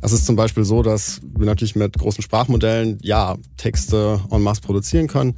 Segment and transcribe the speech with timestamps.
[0.00, 4.60] Es ist zum Beispiel so, dass wir natürlich mit großen Sprachmodellen ja Texte en masse
[4.60, 5.34] produzieren können.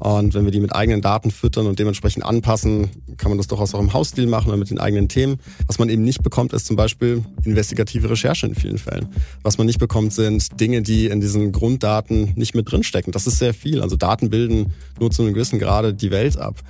[0.00, 3.74] Und wenn wir die mit eigenen Daten füttern und dementsprechend anpassen, kann man das durchaus
[3.74, 5.38] auch im Hausstil machen oder mit den eigenen Themen.
[5.66, 9.08] Was man eben nicht bekommt, ist zum Beispiel investigative Recherche in vielen Fällen.
[9.42, 13.12] Was man nicht bekommt, sind Dinge, die in diesen Grunddaten nicht mit drinstecken.
[13.12, 13.82] Das ist sehr viel.
[13.82, 16.60] Also Daten bilden nur zu einem gewissen Grade die Welt ab.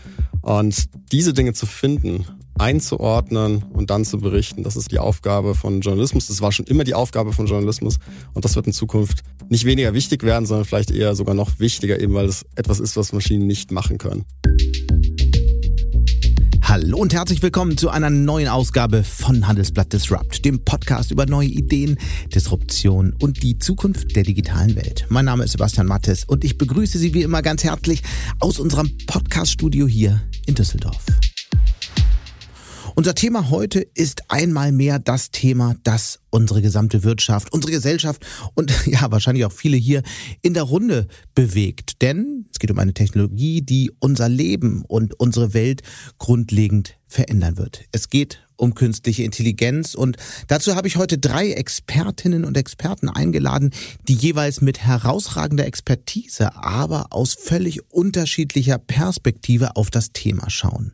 [0.41, 2.25] Und diese Dinge zu finden
[2.59, 4.63] einzuordnen und dann zu berichten.
[4.63, 6.27] Das ist die Aufgabe von Journalismus.
[6.27, 7.99] Das war schon immer die Aufgabe von Journalismus
[8.35, 12.01] und das wird in Zukunft nicht weniger wichtig werden, sondern vielleicht eher sogar noch wichtiger,
[12.01, 14.25] eben weil es etwas ist, was Maschinen nicht machen können.
[16.69, 21.49] Hallo und herzlich willkommen zu einer neuen Ausgabe von Handelsblatt Disrupt, dem Podcast über neue
[21.49, 21.97] Ideen,
[22.35, 25.07] Disruption und die Zukunft der digitalen Welt.
[25.09, 28.03] Mein Name ist Sebastian Mattes und ich begrüße Sie wie immer ganz herzlich
[28.39, 31.07] aus unserem Podcaststudio hier in Düsseldorf.
[32.99, 38.73] Unser Thema heute ist einmal mehr das Thema, das unsere gesamte Wirtschaft, unsere Gesellschaft und
[38.87, 40.03] ja, wahrscheinlich auch viele hier
[40.43, 42.03] in der Runde bewegt.
[42.03, 45.83] Denn es geht um eine Technologie, die unser Leben und unsere Welt
[46.19, 47.85] grundlegend verändern wird.
[47.93, 49.95] Es geht um künstliche Intelligenz.
[49.95, 50.17] Und
[50.49, 53.71] dazu habe ich heute drei Expertinnen und Experten eingeladen,
[54.09, 60.93] die jeweils mit herausragender Expertise, aber aus völlig unterschiedlicher Perspektive auf das Thema schauen.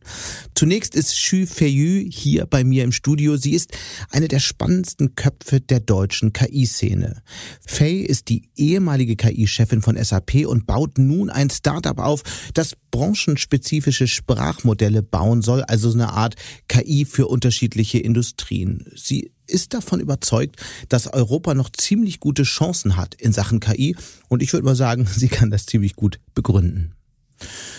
[0.55, 3.37] Zunächst ist Xu Feiyu hier bei mir im Studio.
[3.37, 3.73] Sie ist
[4.11, 7.23] eine der spannendsten Köpfe der deutschen KI-Szene.
[7.67, 14.07] Fei ist die ehemalige KI-Chefin von SAP und baut nun ein Startup auf, das branchenspezifische
[14.07, 16.37] Sprachmodelle bauen soll, also so eine Art
[16.69, 18.85] KI für unterschiedliche Industrien.
[18.95, 20.57] Sie ist davon überzeugt,
[20.89, 23.97] dass Europa noch ziemlich gute Chancen hat in Sachen KI
[24.29, 26.95] und ich würde mal sagen, sie kann das ziemlich gut begründen.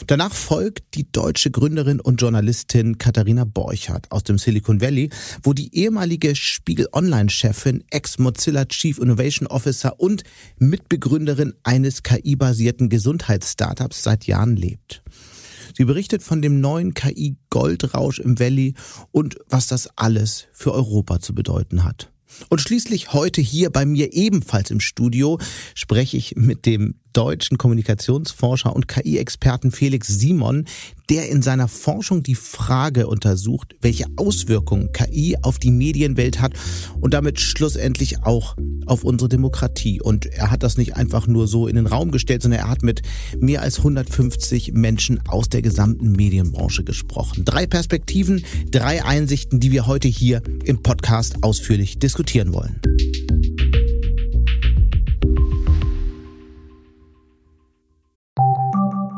[0.07, 5.09] Danach folgt die deutsche Gründerin und Journalistin Katharina Borchardt aus dem Silicon Valley,
[5.43, 10.23] wo die ehemalige Spiegel Online-Chefin, Ex-Mozilla Chief Innovation Officer und
[10.59, 15.01] Mitbegründerin eines KI-basierten Gesundheitsstartups seit Jahren lebt.
[15.75, 18.75] Sie berichtet von dem neuen KI-Goldrausch im Valley
[19.11, 22.11] und was das alles für Europa zu bedeuten hat.
[22.49, 25.39] Und schließlich heute hier bei mir ebenfalls im Studio
[25.73, 30.65] spreche ich mit dem deutschen Kommunikationsforscher und KI-Experten Felix Simon,
[31.09, 36.53] der in seiner Forschung die Frage untersucht, welche Auswirkungen KI auf die Medienwelt hat
[36.99, 38.55] und damit schlussendlich auch
[38.85, 40.01] auf unsere Demokratie.
[40.01, 42.83] Und er hat das nicht einfach nur so in den Raum gestellt, sondern er hat
[42.83, 43.01] mit
[43.39, 47.45] mehr als 150 Menschen aus der gesamten Medienbranche gesprochen.
[47.45, 53.54] Drei Perspektiven, drei Einsichten, die wir heute hier im Podcast ausführlich diskutieren wollen.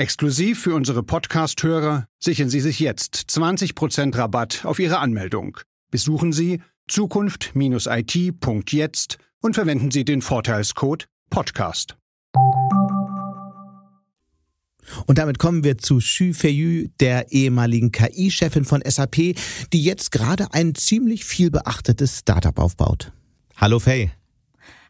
[0.00, 5.58] Exklusiv für unsere Podcast-Hörer sichern Sie sich jetzt 20% Rabatt auf Ihre Anmeldung.
[5.90, 11.98] Besuchen Sie zukunft-it.jetzt und verwenden Sie den Vorteilscode Podcast.
[15.04, 19.36] Und damit kommen wir zu Xu Feiyu, der ehemaligen KI-Chefin von SAP,
[19.74, 23.12] die jetzt gerade ein ziemlich viel beachtetes Startup aufbaut.
[23.58, 24.10] Hallo Fei.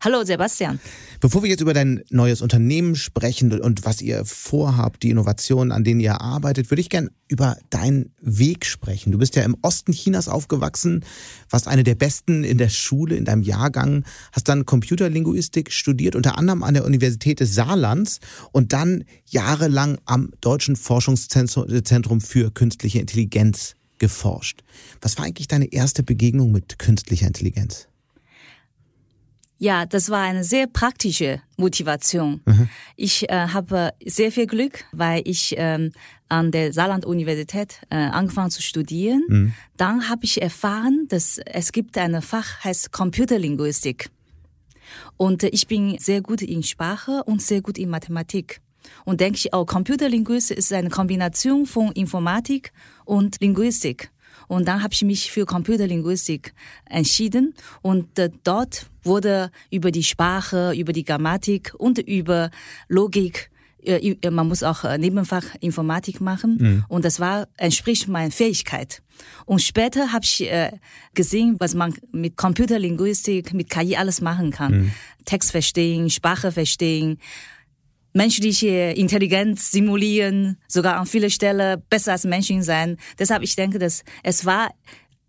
[0.03, 0.81] Hallo Sebastian.
[1.21, 5.85] Bevor wir jetzt über dein neues Unternehmen sprechen und was ihr vorhabt, die Innovationen, an
[5.85, 9.13] denen ihr arbeitet, würde ich gern über deinen Weg sprechen.
[9.13, 11.05] Du bist ja im Osten Chinas aufgewachsen,
[11.51, 16.39] warst eine der besten in der Schule, in deinem Jahrgang, hast dann Computerlinguistik studiert, unter
[16.39, 18.21] anderem an der Universität des Saarlands
[18.53, 24.65] und dann jahrelang am Deutschen Forschungszentrum für künstliche Intelligenz geforscht.
[25.03, 27.90] Was war eigentlich deine erste Begegnung mit künstlicher Intelligenz?
[29.63, 32.41] Ja, das war eine sehr praktische Motivation.
[32.47, 32.71] Mhm.
[32.97, 35.93] Ich äh, habe sehr viel Glück, weil ich ähm,
[36.31, 39.23] an der Saarland-Universität äh, angefangen zu studieren.
[39.29, 39.53] Mhm.
[39.77, 44.09] Dann habe ich erfahren, dass es gibt ein Fach, heißt Computerlinguistik.
[45.19, 48.63] Und äh, ich bin sehr gut in Sprache und sehr gut in Mathematik.
[49.05, 52.73] Und denke ich, oh, Computerlinguistik ist eine Kombination von Informatik
[53.05, 54.11] und Linguistik.
[54.49, 56.55] Und dann habe ich mich für Computerlinguistik
[56.87, 62.51] entschieden und äh, dort wurde über die Sprache, über die Grammatik und über
[62.89, 63.51] Logik
[63.83, 66.85] äh, man muss auch äh, Nebenfach Informatik machen mhm.
[66.89, 69.03] und das war entspricht meiner Fähigkeit.
[69.47, 70.73] Und später habe ich äh,
[71.15, 74.73] gesehen, was man mit Computerlinguistik, mit KI alles machen kann.
[74.73, 74.91] Mhm.
[75.25, 77.19] Text verstehen, Sprache verstehen,
[78.13, 82.97] menschliche Intelligenz simulieren, sogar an vielen Stellen besser als Menschen sein.
[83.19, 84.71] Deshalb ich denke, dass es war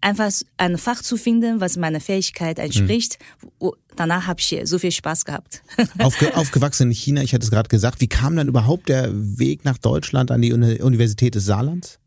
[0.02, 3.20] einfach ein Fach zu finden, was meiner Fähigkeit entspricht.
[3.60, 3.72] Mhm.
[3.96, 5.64] Danach habe ich so viel Spaß gehabt.
[6.00, 8.02] Aufge aufgewachsen in China, ich hatte es gerade gesagt.
[8.02, 12.00] Wie kam dann überhaupt der Weg nach Deutschland an die Universität des Saarlands?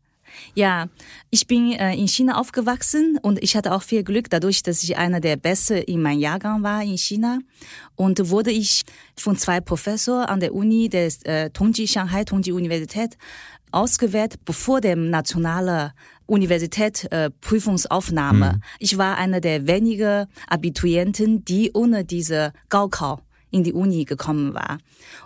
[0.53, 0.87] Ja,
[1.29, 4.97] ich bin äh, in China aufgewachsen und ich hatte auch viel Glück dadurch, dass ich
[4.97, 7.39] einer der Besten in meinem Jahrgang war in China.
[7.95, 8.83] Und wurde ich
[9.17, 13.17] von zwei Professoren an der Uni der äh, Tongji Shanghai Tongji Universität
[13.75, 15.93] ausgewählt, bevor der nationale
[16.25, 18.53] Universität äh, Prüfungsaufnahme.
[18.55, 18.61] Mhm.
[18.79, 23.19] Ich war einer der wenigen Abiturienten, die ohne diese Gaokao
[23.51, 24.79] in die Uni gekommen war.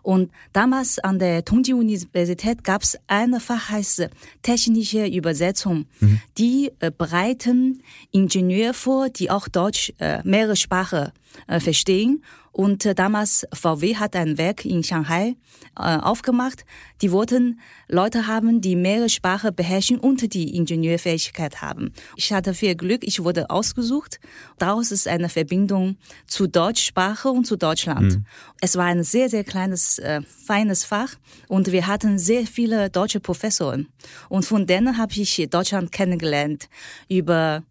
[0.04, 4.10] Und damals an der Tongji Universität gab es eine Fach heißt
[4.44, 5.88] technische Übersetzung.
[6.00, 6.22] Mhm.
[6.38, 7.82] Die äh, bereiten
[8.12, 11.12] Ingenieur vor, die auch Deutsch äh, mehrere Sprachen
[11.48, 15.36] äh, verstehen und äh, damals VW hat ein Werk in Shanghai
[15.78, 16.66] äh, aufgemacht.
[17.02, 21.94] Die wollten Leute haben, die mehrere Sprachen beherrschen und die Ingenieurfähigkeit haben.
[22.16, 24.20] Ich hatte viel Glück, ich wurde ausgesucht.
[24.58, 25.98] Daraus ist eine Verbindung
[26.28, 28.16] zu Deutschsprache und zu Deutschland.
[28.16, 28.26] Mhm.
[28.62, 31.16] Es war ein sehr, sehr kleines, äh, feines Fach
[31.48, 33.88] und wir hatten sehr viele deutsche Professoren.
[34.28, 36.70] Und von denen habe ich Deutschland kennengelernt
[37.08, 37.64] über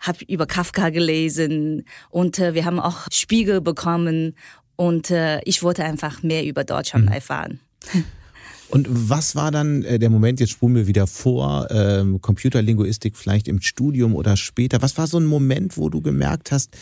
[0.00, 4.34] habe über Kafka gelesen und äh, wir haben auch Spiegel bekommen
[4.76, 7.12] und äh, ich wollte einfach mehr über Deutschland mhm.
[7.12, 7.60] erfahren.
[8.70, 13.48] Und was war dann äh, der Moment, jetzt spulen wir wieder vor, ähm, Computerlinguistik vielleicht
[13.48, 16.76] im Studium oder später, was war so ein Moment, wo du gemerkt hast,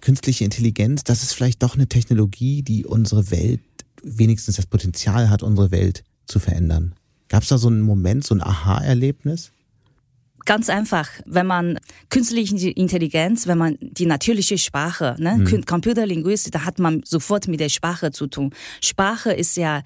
[0.00, 3.60] künstliche Intelligenz, das ist vielleicht doch eine Technologie, die unsere Welt,
[4.02, 6.94] wenigstens das Potenzial hat, unsere Welt zu verändern?
[7.28, 9.52] Gab es da so einen Moment, so ein Aha-Erlebnis?
[10.50, 15.64] Ganz einfach, wenn man künstliche Intelligenz, wenn man die natürliche Sprache, ne, mhm.
[15.64, 18.52] Computerlinguistik, da hat man sofort mit der Sprache zu tun.
[18.80, 19.84] Sprache ist ja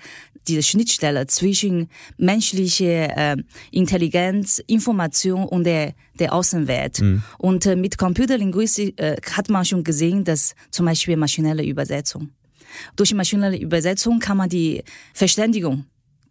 [0.48, 3.36] diese Schnittstelle zwischen menschlicher äh,
[3.72, 7.02] Intelligenz, Information und der, der Außenwelt.
[7.02, 7.22] Mhm.
[7.36, 12.30] Und äh, mit Computerlinguistik äh, hat man schon gesehen, dass zum Beispiel maschinelle Übersetzung.
[12.96, 14.82] Durch maschinelle Übersetzung kann man die
[15.12, 15.84] Verständigung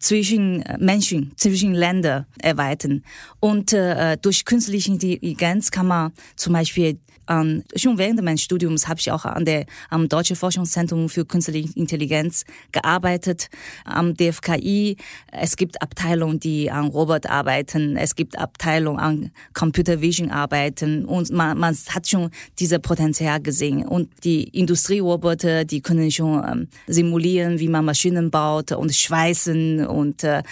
[0.04, 3.04] zwischen äh, Menschen, zwischen Ländern erweitern.
[3.40, 9.00] Und äh, durch künstliche Intelligenz kann man zum Beispiel ähm, schon während meines Studiums habe
[9.00, 13.50] ich auch an der am Deutschen Forschungszentrum für Künstliche Intelligenz gearbeitet,
[13.86, 14.98] am DFKI.
[15.32, 17.98] Es gibt Abteilungen, die an Robot arbeiten.
[17.98, 21.06] Es gibt Abteilungen an Computer Vision arbeiten.
[21.06, 22.30] Und man, man hat schon
[22.60, 23.86] diese Potenzial gesehen.
[23.86, 30.24] Und die Industrieroboter, die können schon ähm, simulieren, wie man Maschinen baut und schweißen und
[30.24, 30.44] äh,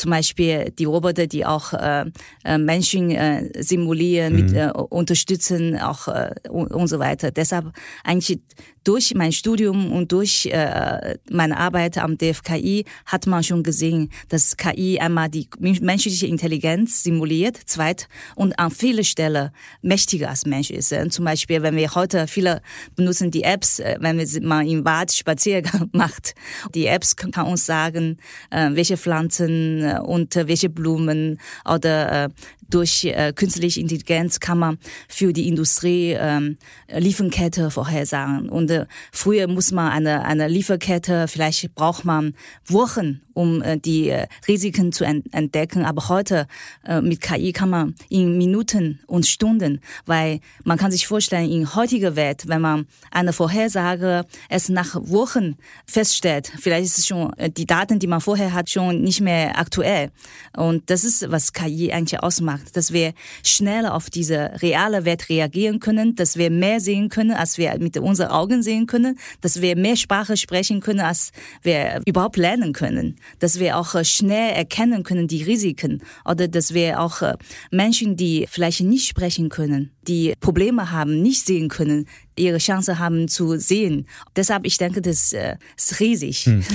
[0.00, 2.06] zum Beispiel die Roboter, die auch äh,
[2.44, 4.40] äh Menschen äh, simulieren, mhm.
[4.40, 7.30] mit, äh, unterstützen, auch äh, und, und so weiter.
[7.30, 7.72] Deshalb
[8.04, 8.40] eigentlich
[8.84, 14.56] durch mein Studium und durch äh, meine Arbeit am DFKI hat man schon gesehen, dass
[14.56, 19.50] KI einmal die menschliche Intelligenz simuliert, zweit und an vielen Stellen
[19.82, 20.94] mächtiger als Mensch ist.
[21.10, 22.62] Zum Beispiel, wenn wir heute viele
[22.96, 26.34] benutzen die Apps, äh, wenn wir mal im Wald Spaziergang macht,
[26.74, 28.16] die Apps kann uns sagen,
[28.50, 32.30] äh, welche Pflanzen äh, und welche Blumen oder
[32.70, 34.78] durch äh, künstliche Intelligenz kann man
[35.08, 36.56] für die Industrie ähm,
[36.88, 38.48] Lieferkette vorhersagen.
[38.48, 42.34] Und äh, früher muss man eine, eine Lieferkette, vielleicht braucht man
[42.66, 45.84] Wochen, um äh, die äh, Risiken zu entdecken.
[45.84, 46.46] Aber heute
[46.84, 51.74] äh, mit KI kann man in Minuten und Stunden, weil man kann sich vorstellen, in
[51.74, 55.56] heutiger Welt, wenn man eine Vorhersage es nach Wochen
[55.86, 60.10] feststellt, vielleicht ist schon die Daten, die man vorher hat, schon nicht mehr aktuell.
[60.56, 63.12] Und das ist, was KI eigentlich ausmacht, dass wir
[63.44, 67.96] schneller auf diese reale Welt reagieren können, dass wir mehr sehen können, als wir mit
[67.98, 73.16] unseren Augen sehen können, dass wir mehr Sprache sprechen können, als wir überhaupt lernen können
[73.38, 77.34] dass wir auch äh, schnell erkennen können die Risiken oder dass wir auch äh,
[77.70, 83.28] Menschen, die vielleicht nicht sprechen können, die Probleme haben, nicht sehen können, ihre Chance haben
[83.28, 84.06] zu sehen.
[84.34, 86.46] Deshalb, ich denke, das äh, ist riesig.
[86.46, 86.62] Hm.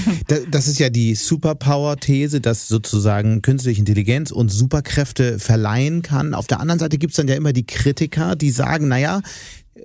[0.50, 6.34] Das ist ja die Superpower-These, dass sozusagen künstliche Intelligenz uns Superkräfte verleihen kann.
[6.34, 9.22] Auf der anderen Seite gibt es dann ja immer die Kritiker, die sagen, naja,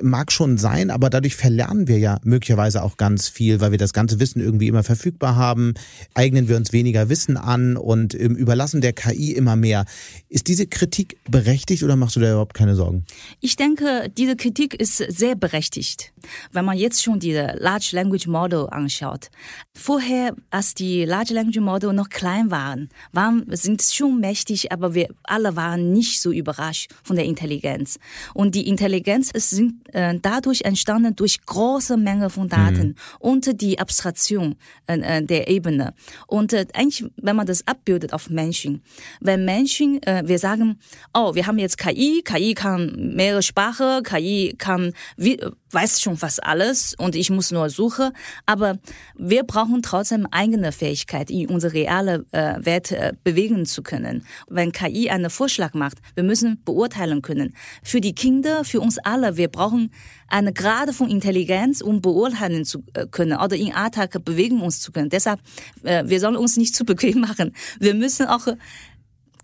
[0.02, 3.92] mag schon sein, aber dadurch verlernen wir ja möglicherweise auch ganz viel, weil wir das
[3.92, 5.74] ganze Wissen irgendwie immer verfügbar haben,
[6.14, 9.84] eignen wir uns weniger Wissen an und ähm, überlassen der KI immer mehr.
[10.28, 13.04] Ist diese Kritik berechtigt oder machst du da überhaupt keine Sorgen?
[13.40, 16.12] Ich denke, diese Kritik ist sehr berechtigt.
[16.52, 19.30] Wenn man jetzt schon diese Large Language Model anschaut.
[19.74, 25.08] Vorher, als die Large Language Model noch klein waren, waren sind schon mächtig, aber wir
[25.24, 27.98] alle waren nicht so überrascht von der Intelligenz.
[28.34, 32.94] Und die Intelligenz sind äh, dadurch entstanden durch große Menge von Daten mhm.
[33.18, 34.56] und die Abstraktion
[34.86, 35.94] äh, äh, der Ebene.
[36.26, 38.82] Und äh, eigentlich, wenn man das abbildet auf Menschen,
[39.20, 40.78] wenn Menschen, äh, wir sagen,
[41.14, 46.42] oh, wir haben jetzt KI, KI kann mehrere Sprachen, KI kann, wie, weiß schon fast
[46.44, 48.10] alles und ich muss nur suchen,
[48.46, 48.78] aber
[49.16, 54.24] wir brauchen trotzdem eigene Fähigkeit, in unsere reale äh, Welt äh, bewegen zu können.
[54.48, 57.54] Wenn KI einen Vorschlag macht, wir müssen beurteilen können.
[57.82, 59.92] Für die Kinder, für uns alle, wir brauchen
[60.28, 64.92] eine Grade von Intelligenz, um beurteilen zu äh, können oder in Alltag bewegen uns zu
[64.92, 65.10] können.
[65.10, 65.40] Deshalb,
[65.82, 67.52] äh, wir sollen uns nicht zu bequem machen.
[67.78, 68.46] Wir müssen auch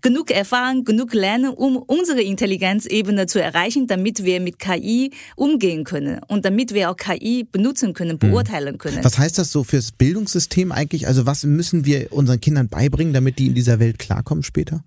[0.07, 6.21] genug erfahren, genug lernen, um unsere Intelligenzebene zu erreichen, damit wir mit KI umgehen können
[6.29, 8.19] und damit wir auch KI benutzen können, hm.
[8.19, 9.03] beurteilen können.
[9.03, 11.07] Was heißt das so fürs Bildungssystem eigentlich?
[11.07, 14.81] Also was müssen wir unseren Kindern beibringen, damit die in dieser Welt klarkommen später?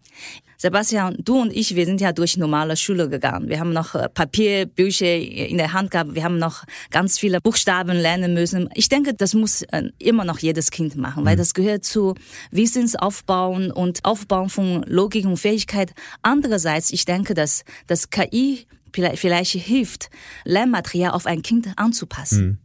[0.61, 3.49] Sebastian, du und ich, wir sind ja durch normale Schule gegangen.
[3.49, 6.15] Wir haben noch äh, Papierbücher in der Hand gehabt.
[6.15, 8.69] Wir haben noch ganz viele Buchstaben lernen müssen.
[8.75, 11.39] Ich denke, das muss äh, immer noch jedes Kind machen, weil mhm.
[11.39, 12.15] das gehört zu
[12.51, 15.95] Wissensaufbauen und Aufbauen von Logik und Fähigkeit.
[16.21, 20.11] Andererseits, ich denke, dass das KI vielleicht hilft,
[20.45, 22.47] Lernmaterial auf ein Kind anzupassen.
[22.47, 22.59] Mhm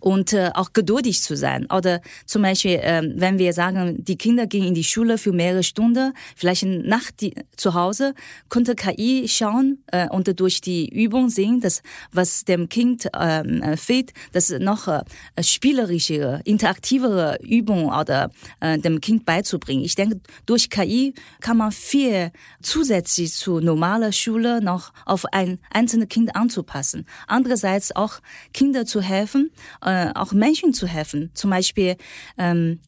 [0.00, 1.66] und äh, auch geduldig zu sein.
[1.70, 5.62] Oder zum Beispiel, äh, wenn wir sagen, die Kinder gehen in die Schule für mehrere
[5.62, 8.14] Stunden, vielleicht nach die, zu Hause,
[8.48, 13.76] könnte KI schauen äh, und durch die Übung sehen, dass was dem Kind ähm, äh,
[13.76, 15.02] fehlt, dass noch äh,
[15.40, 19.84] spielerische, interaktivere Übungen oder äh, dem Kind beizubringen.
[19.84, 26.08] Ich denke, durch KI kann man viel zusätzlich zu normaler Schule noch auf ein einzelnes
[26.08, 27.06] Kind anzupassen.
[27.26, 28.20] Andererseits auch
[28.52, 31.30] Kinder zu helfen, äh, auch Menschen zu helfen.
[31.34, 31.96] Zum Beispiel,
[32.38, 32.80] ähm,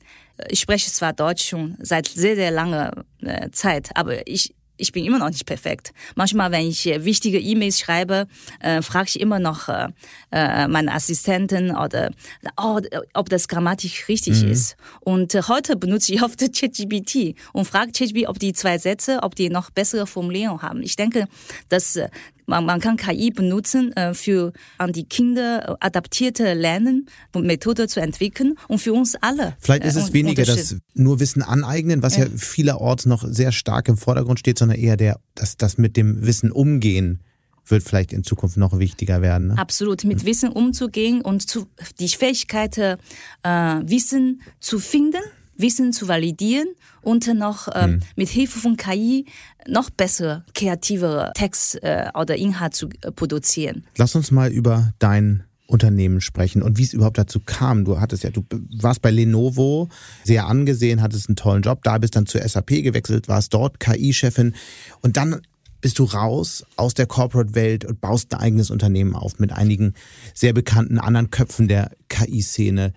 [0.48, 5.04] ich spreche zwar Deutsch schon seit sehr, sehr langer äh, Zeit, aber ich, ich bin
[5.04, 5.92] immer noch nicht perfekt.
[6.16, 8.26] Manchmal, wenn ich äh, wichtige E-Mails schreibe,
[8.60, 9.88] äh, frage ich immer noch äh,
[10.32, 12.10] äh, meine Assistentin oder
[12.56, 12.80] oh,
[13.14, 14.50] ob das grammatisch richtig mhm.
[14.50, 14.76] ist.
[15.00, 19.36] Und äh, heute benutze ich oft ChatGPT und frage ChatGPT, ob die zwei Sätze, ob
[19.36, 20.82] die noch bessere Formulierung haben.
[20.82, 21.28] Ich denke,
[21.68, 21.98] dass
[22.46, 28.00] man, man kann KI benutzen, äh, für an die Kinder adaptierte Lernen und Methode zu
[28.00, 29.56] entwickeln und für uns alle.
[29.58, 32.24] Vielleicht ist es äh, weniger das nur Wissen aneignen, was ja.
[32.24, 36.26] ja vielerorts noch sehr stark im Vordergrund steht, sondern eher der, das, das mit dem
[36.26, 37.20] Wissen umgehen
[37.66, 39.48] wird vielleicht in Zukunft noch wichtiger werden.
[39.48, 39.58] Ne?
[39.58, 41.66] Absolut, mit Wissen umzugehen und zu,
[41.98, 42.98] die Fähigkeit, äh,
[43.42, 45.22] Wissen zu finden
[45.56, 46.68] Wissen zu validieren
[47.02, 48.00] und noch ähm, hm.
[48.16, 49.26] mit Hilfe von KI
[49.68, 53.85] noch bessere, kreativere Text äh, oder Inhalt zu äh, produzieren.
[53.97, 57.85] Lass uns mal über dein Unternehmen sprechen und wie es überhaupt dazu kam.
[57.85, 58.44] Du hattest ja, du
[58.80, 59.88] warst bei Lenovo
[60.23, 64.54] sehr angesehen, hattest einen tollen Job, da bist dann zur SAP gewechselt, warst dort KI-Chefin
[65.00, 65.40] und dann
[65.80, 69.94] bist du raus aus der Corporate-Welt und baust ein eigenes Unternehmen auf mit einigen
[70.33, 72.92] sehr bekannten anderen Köpfen der KI-Szene.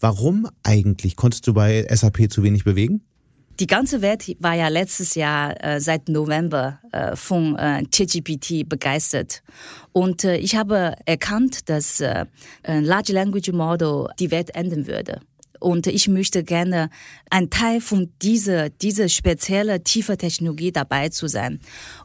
[0.00, 1.16] Warum eigentlich?
[1.16, 3.02] Konntest du bei SAP zu wenig bewegen?
[3.60, 7.82] Die ganze Welt war ja letztes Jahr äh, seit November äh, von äh,
[8.64, 9.42] begeistert.
[9.92, 12.26] Und äh, ich habe erkannt, dass äh,
[12.64, 15.20] Large Language Model die Welt ändern würde.
[15.60, 16.88] Und ich möchte gerne
[17.30, 21.60] ein Teil von dieser, dieser spezielle tiefe Technologie dabei zu sein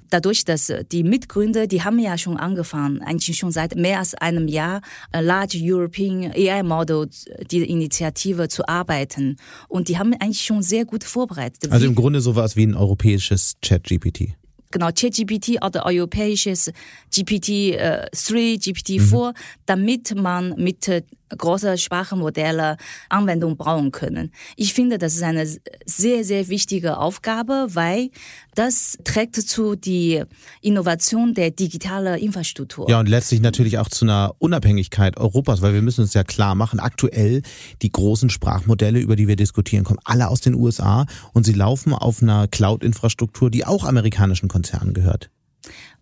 [0.09, 4.13] dadurch, dass äh, die Mitgründer, die haben ja schon angefangen, eigentlich schon seit mehr als
[4.15, 4.81] einem Jahr,
[5.11, 7.09] äh, Large European AI Model,
[7.49, 9.37] die Initiative zu arbeiten.
[9.67, 11.71] Und die haben eigentlich schon sehr gut vorbereitet.
[11.71, 14.35] Also im Grunde sowas wie ein europäisches Chat-GPT
[14.73, 16.71] genau ChatGPT oder europäisches
[17.13, 18.07] GPT-3, äh,
[18.55, 19.33] GPT-4, mhm.
[19.65, 21.03] damit man mit äh,
[21.37, 22.77] große Sprachmodelle
[23.09, 24.31] Anwendung bauen können.
[24.55, 25.47] Ich finde, das ist eine
[25.85, 28.09] sehr, sehr wichtige Aufgabe, weil
[28.55, 30.23] das trägt zu die
[30.61, 32.89] Innovation der digitalen Infrastruktur.
[32.89, 36.55] Ja, und letztlich natürlich auch zu einer Unabhängigkeit Europas, weil wir müssen uns ja klar
[36.55, 37.41] machen, aktuell
[37.81, 41.93] die großen Sprachmodelle, über die wir diskutieren, kommen alle aus den USA und sie laufen
[41.93, 45.29] auf einer Cloud-Infrastruktur, die auch amerikanischen Konzernen gehört.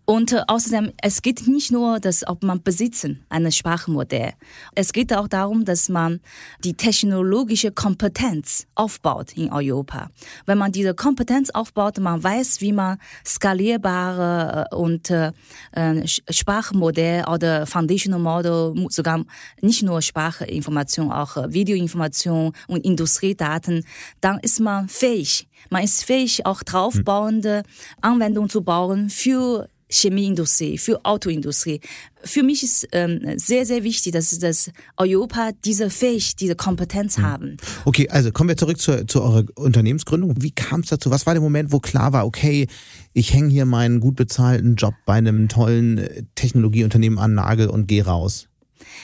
[0.04, 4.32] Und äh, außerdem, es geht nicht nur, dass ob man besitzen eines Sprachmodell.
[4.74, 6.20] Es geht auch darum, dass man
[6.64, 10.10] die technologische Kompetenz aufbaut in Europa.
[10.44, 15.32] Wenn man diese Kompetenz aufbaut, man weiß, wie man skalierbare äh, und äh,
[15.72, 19.24] äh Sprachmodell oder Foundational Model, sogar
[19.60, 23.84] nicht nur Sprachinformation, auch Videoinformation und Industriedaten,
[24.20, 25.48] dann ist man fähig.
[25.70, 27.62] Man ist fähig, auch draufbauende
[28.00, 31.80] Anwendungen zu bauen für Chemieindustrie, für Autoindustrie.
[32.24, 37.22] Für mich ist ähm, sehr, sehr wichtig, dass, dass Europa diese Fähigkeit, diese Kompetenz mhm.
[37.22, 37.56] haben.
[37.84, 40.34] Okay, also kommen wir zurück zu, zu eurer Unternehmensgründung.
[40.40, 41.10] Wie kam es dazu?
[41.10, 42.68] Was war der Moment, wo klar war, okay,
[43.12, 47.86] ich hänge hier meinen gut bezahlten Job bei einem tollen äh, Technologieunternehmen an Nagel und
[47.86, 48.48] gehe raus?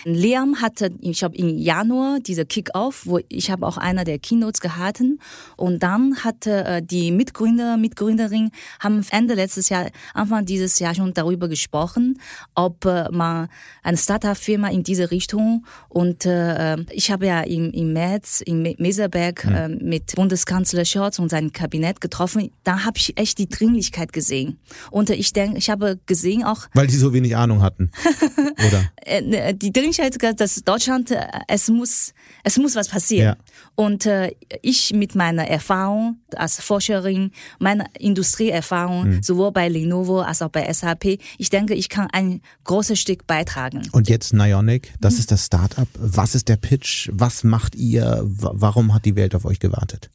[0.05, 4.61] Liam hatte, ich habe im Januar diese Kick-Off, wo ich habe auch einer der Keynotes
[4.61, 5.19] gehalten
[5.57, 11.15] und dann hatte äh, die Mitgründer, Mitgründerin haben Ende letztes Jahr, Anfang dieses Jahr schon
[11.15, 12.21] darüber gesprochen,
[12.55, 13.49] ob äh, man
[13.83, 19.45] eine Startup-Firma in diese Richtung und äh, ich habe ja im, im März in Meserberg
[19.45, 19.79] mhm.
[19.83, 22.51] mit Bundeskanzler Scholz und seinem Kabinett getroffen.
[22.65, 24.59] Da habe ich echt die Dringlichkeit gesehen
[24.91, 27.91] und ich denke, ich habe gesehen auch, weil die so wenig Ahnung hatten,
[28.67, 29.23] oder?
[29.23, 32.13] Ne, die Dringlichkeit, dass Deutschland, äh, es muss,
[32.45, 33.37] es muss was passieren.
[33.37, 33.45] Ja.
[33.75, 34.33] Und äh,
[34.63, 39.23] ich mit meiner Erfahrung als Forscherin, meiner Industrieerfahrung, mhm.
[39.23, 43.89] sowohl bei Lenovo als auch bei SAP, ich denke, ich kann ein großes Stück beitragen.
[43.93, 45.21] Und jetzt Nionic, das mhm.
[45.21, 45.89] ist das Startup.
[45.95, 47.09] Was ist der Pitch?
[47.13, 48.23] Was macht ihr?
[48.25, 50.11] Warum hat die Welt auf euch gewartet?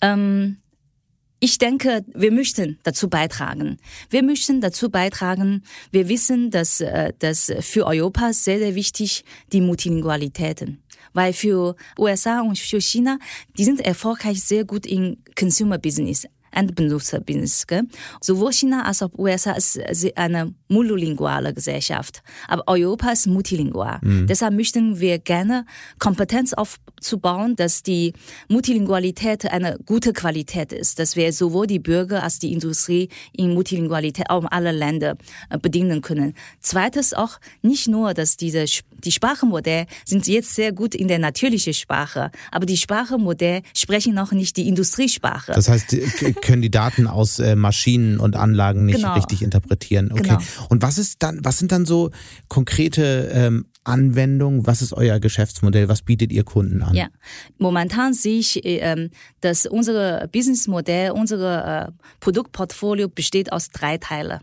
[0.00, 0.58] Ähm,
[1.44, 3.78] ich denke, wir möchten dazu beitragen.
[4.10, 5.64] Wir möchten dazu beitragen.
[5.90, 10.84] Wir wissen, dass, äh, dass für Europa sehr, sehr wichtig die Multilingualitäten.
[11.14, 13.18] Weil für USA und für China,
[13.58, 16.28] die sind erfolgreich sehr gut in Consumer Business.
[16.52, 17.66] Endbenutzerbusiness.
[17.66, 17.82] Gell?
[18.20, 19.78] Sowohl China als auch USA ist
[20.16, 22.22] eine monolinguale Gesellschaft.
[22.48, 23.98] Aber Europa ist multilingual.
[24.02, 24.26] Mhm.
[24.26, 25.66] Deshalb möchten wir gerne
[25.98, 28.12] Kompetenz aufzubauen, dass die
[28.48, 34.30] Multilingualität eine gute Qualität ist, dass wir sowohl die Bürger als die Industrie in Multilingualität
[34.30, 35.16] auch alle Länder
[35.50, 36.34] äh, bedienen können.
[36.60, 38.66] Zweites auch nicht nur, dass diese
[39.04, 44.32] die Sprachmodelle sind jetzt sehr gut in der natürlichen Sprache, aber die Sprachmodelle sprechen noch
[44.32, 45.52] nicht die Industriesprache.
[45.52, 45.96] Das heißt,
[46.42, 49.14] können die Daten aus äh, Maschinen und Anlagen nicht genau.
[49.14, 50.12] richtig interpretieren.
[50.12, 50.22] Okay.
[50.22, 50.38] Genau.
[50.68, 52.10] Und was ist dann, was sind dann so
[52.48, 54.66] konkrete ähm, Anwendungen?
[54.66, 55.88] Was ist euer Geschäftsmodell?
[55.88, 56.94] Was bietet ihr Kunden an?
[56.94, 57.08] Ja,
[57.58, 59.08] momentan sehe ich, äh,
[59.40, 64.40] dass unser Businessmodell, unser äh, Produktportfolio besteht aus drei Teilen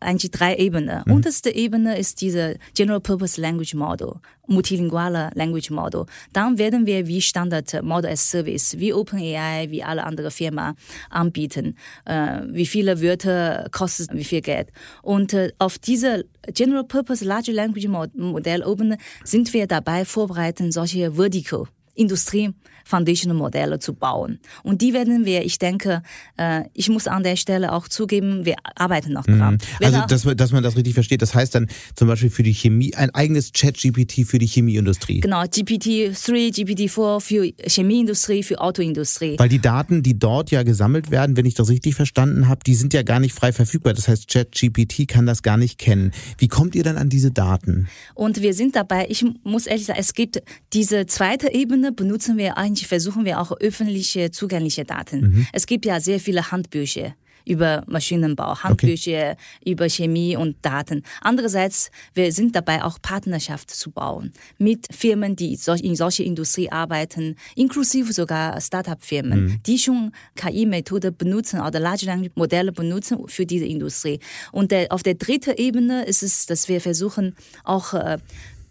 [0.00, 1.02] eigentlich drei Ebenen.
[1.06, 1.12] Mhm.
[1.12, 4.14] Unterste Ebene ist diese General Purpose Language Model,
[4.46, 6.06] multilinguale Language Model.
[6.32, 10.74] Dann werden wir wie Standard Model as Service, wie OpenAI, wie alle anderen Firmen
[11.10, 11.76] anbieten.
[12.04, 14.68] Äh, wie viele Wörter kostet wie viel Geld.
[15.02, 21.12] Und äh, auf diese General Purpose Large Language Modell oben sind wir dabei vorbereiten, solche
[21.12, 22.54] Vertical Industrie
[22.88, 24.38] Foundational Modelle zu bauen.
[24.62, 26.02] Und die werden wir, ich denke,
[26.38, 29.54] äh, ich muss an der Stelle auch zugeben, wir arbeiten noch dran.
[29.54, 29.84] Mhm.
[29.84, 32.54] Also, dass man, dass man das richtig versteht, das heißt dann zum Beispiel für die
[32.54, 35.20] Chemie, ein eigenes Chat-GPT für die Chemieindustrie.
[35.20, 39.38] Genau, GPT-3, GPT-4 für Chemieindustrie, für Autoindustrie.
[39.38, 42.74] Weil die Daten, die dort ja gesammelt werden, wenn ich das richtig verstanden habe, die
[42.74, 43.92] sind ja gar nicht frei verfügbar.
[43.92, 46.12] Das heißt, Chat-GPT kann das gar nicht kennen.
[46.38, 47.88] Wie kommt ihr dann an diese Daten?
[48.14, 52.56] Und wir sind dabei, ich muss ehrlich sagen, es gibt diese zweite Ebene, benutzen wir
[52.78, 55.20] eigentlich versuchen wir auch öffentliche zugängliche Daten.
[55.20, 55.46] Mhm.
[55.52, 57.14] Es gibt ja sehr viele Handbücher
[57.44, 59.70] über Maschinenbau, Handbücher okay.
[59.70, 61.02] über Chemie und Daten.
[61.22, 67.36] Andererseits, wir sind dabei auch Partnerschaft zu bauen mit Firmen, die in solche Industrie arbeiten,
[67.56, 69.62] inklusive sogar Startup-Firmen, mhm.
[69.64, 74.20] die schon KI-Methode benutzen oder Large Language Modelle benutzen für diese Industrie.
[74.52, 78.18] Und der, auf der dritten Ebene ist es, dass wir versuchen auch äh,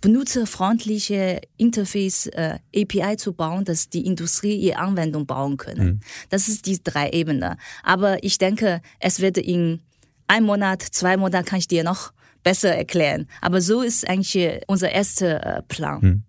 [0.02, 5.86] benutzerfreundliche Interface äh, API zu bauen, dass die Industrie ihre Anwendung bauen können.
[5.86, 6.00] Mhm.
[6.30, 7.56] Das ist die drei Ebenen.
[7.84, 9.82] Aber ich denke, es wird in
[10.28, 12.12] ein Monat, zwei Monaten kann ich dir noch
[12.44, 13.28] besser erklären.
[13.42, 16.00] Aber so ist eigentlich unser erster äh, Plan.
[16.02, 16.24] Mhm.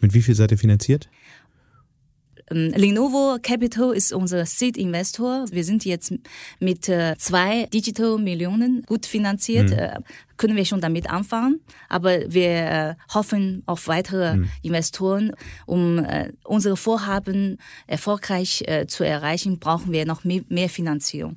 [0.00, 1.08] Mit wie viel seid ihr finanziert?
[2.52, 5.46] Ähm, Lenovo Capital ist unser Seed-Investor.
[5.50, 6.14] Wir sind jetzt
[6.60, 9.70] mit äh, zwei Digital Millionen gut finanziert.
[9.70, 9.78] Mhm.
[9.78, 10.00] Äh,
[10.36, 14.48] können wir schon damit anfangen, aber wir äh, hoffen auf weitere mhm.
[14.62, 15.32] Investoren.
[15.66, 16.04] Um
[16.44, 21.36] unsere Vorhaben erfolgreich zu erreichen, brauchen wir noch mehr Finanzierung.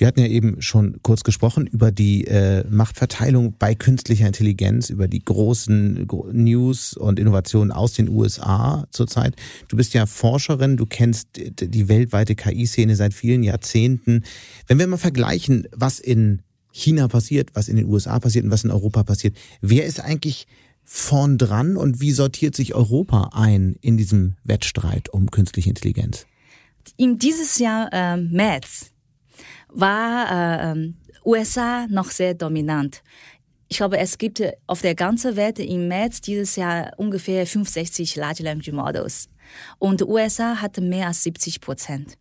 [0.00, 5.08] Wir hatten ja eben schon kurz gesprochen über die äh, Machtverteilung bei künstlicher Intelligenz, über
[5.08, 9.36] die großen News und Innovationen aus den USA zurzeit.
[9.68, 14.24] Du bist ja Forscherin, du kennst die weltweite KI-Szene seit vielen Jahrzehnten.
[14.66, 16.40] Wenn wir mal vergleichen, was in
[16.72, 19.36] China passiert, was in den USA passiert und was in Europa passiert.
[19.60, 20.46] Wer ist eigentlich
[20.82, 26.26] vorn dran und wie sortiert sich Europa ein in diesem Wettstreit um künstliche Intelligenz?
[26.96, 28.92] In dieses Jahr äh, März
[29.72, 30.92] war äh,
[31.24, 33.02] USA noch sehr dominant.
[33.68, 38.42] Ich glaube, es gibt auf der ganzen Welt im März dieses Jahr ungefähr 65 Large
[38.42, 39.28] Language Models.
[39.78, 42.16] Und USA hat mehr als 70 Prozent.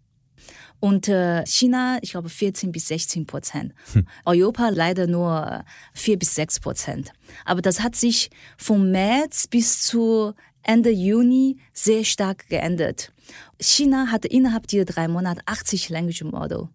[0.80, 3.74] Und äh, China, ich glaube, 14 bis 16 Prozent.
[3.94, 4.08] Hm.
[4.26, 7.12] Europa leider nur 4 bis 6 Prozent.
[7.46, 13.12] Aber das hat sich vom März bis zu Ende Juni sehr stark geändert.
[13.60, 16.70] China hat innerhalb dieser drei Monate 80 Language Model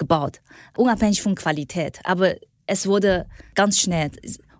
[0.00, 0.40] gebaut,
[0.76, 2.00] unabhängig von Qualität.
[2.02, 2.34] Aber
[2.66, 4.10] es wurde ganz schnell.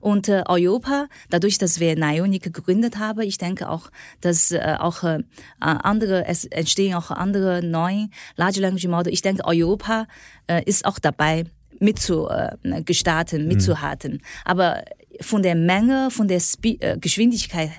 [0.00, 5.02] Und äh, Europa, dadurch, dass wir Nionic gegründet haben, ich denke auch, dass äh, auch
[5.02, 5.18] äh,
[5.58, 9.12] andere, es entstehen auch andere neue Large Language Model.
[9.12, 10.06] Ich denke, Europa
[10.46, 11.44] äh, ist auch dabei,
[11.80, 14.12] mitzugestarten, äh, mitzuhalten.
[14.12, 14.20] Mhm.
[14.44, 14.84] Aber
[15.20, 17.70] von der Menge, von der Spe äh, Geschwindigkeit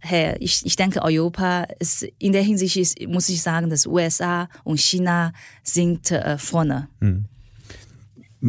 [0.00, 4.48] her, ich, ich denke, Europa ist in der Hinsicht ist, muss ich sagen, dass USA
[4.64, 5.32] und China
[5.62, 6.88] sind äh, vorne.
[7.00, 7.26] Mhm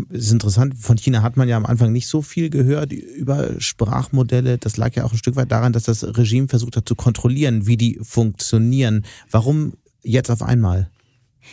[0.10, 4.58] ist interessant, von China hat man ja am Anfang nicht so viel gehört über Sprachmodelle.
[4.58, 7.66] Das lag ja auch ein Stück weit daran, dass das Regime versucht hat zu kontrollieren,
[7.66, 9.06] wie die funktionieren.
[9.32, 10.90] Warum jetzt auf einmal?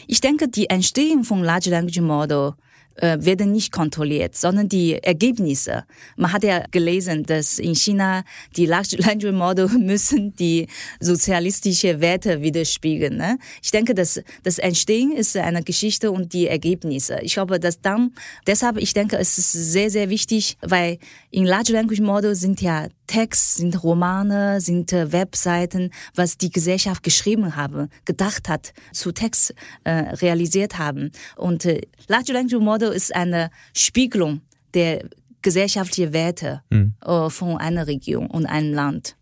[0.06, 2.52] Ich denke, die Entstehung von Large Language Model
[2.96, 5.84] äh, werden nicht kontrolliert, sondern die Ergebnisse.
[6.16, 8.24] Man hat ja gelesen, dass in China
[8.56, 10.66] die Large Language Model müssen die
[11.00, 13.16] sozialistische Werte widerspiegeln.
[13.16, 13.38] Ne?
[13.62, 17.18] Ich denke, dass das Entstehen ist eine Geschichte und die Ergebnisse.
[17.22, 18.12] Ich glaube, dass dann,
[18.46, 20.98] deshalb, ich denke, es ist sehr, sehr wichtig, weil
[21.30, 27.02] in Large Language Model sind ja Text, sind Romane, sind äh, Webseiten, was die Gesellschaft
[27.02, 31.10] geschrieben haben, gedacht hat, zu Text äh, realisiert haben.
[31.36, 34.40] Und äh, Large Language Model ist eine Spiegelung
[34.74, 35.04] der
[35.42, 36.94] gesellschaftlichen Werte mhm.
[37.04, 39.16] äh, von einer Region und einem Land.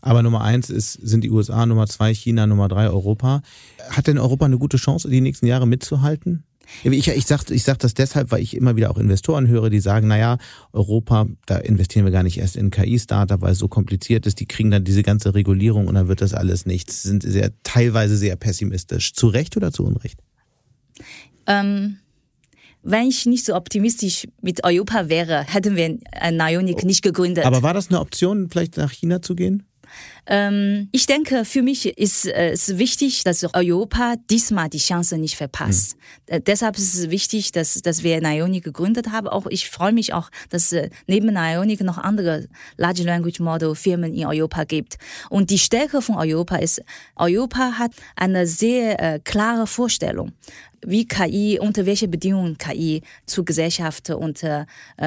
[0.00, 3.42] Aber Nummer eins ist, sind die USA, Nummer zwei China, Nummer drei Europa.
[3.90, 6.44] Hat denn Europa eine gute Chance, die nächsten Jahre mitzuhalten?
[6.84, 9.80] Ich, ich sage ich sag das deshalb, weil ich immer wieder auch Investoren höre, die
[9.80, 10.38] sagen, naja,
[10.72, 14.40] Europa, da investieren wir gar nicht erst in KI-Startup, weil es so kompliziert ist.
[14.40, 17.02] Die kriegen dann diese ganze Regulierung und dann wird das alles nichts.
[17.02, 19.12] Sind sehr, teilweise sehr pessimistisch.
[19.14, 20.20] Zu Recht oder zu Unrecht?
[21.46, 21.98] Ähm,
[22.82, 25.98] wenn ich nicht so optimistisch mit Europa wäre, hätten wir
[26.30, 27.44] Nionic nicht gegründet.
[27.44, 29.64] Aber war das eine Option, vielleicht nach China zu gehen?
[30.30, 35.36] Ähm, ich denke, für mich ist äh, es wichtig, dass Europa diesmal die Chance nicht
[35.36, 35.96] verpasst.
[35.96, 36.34] Mhm.
[36.34, 39.26] Äh, deshalb ist es wichtig, dass, dass wir Nionic gegründet haben.
[39.26, 44.14] Auch ich freue mich auch, dass äh, neben Nionic noch andere Large Language Model Firmen
[44.14, 44.98] in Europa gibt.
[45.30, 46.82] Und die Stärke von Europa ist,
[47.16, 50.32] Europa hat eine sehr äh, klare Vorstellung
[50.86, 54.64] wie KI, unter welche Bedingungen KI zur Gesellschaft und äh,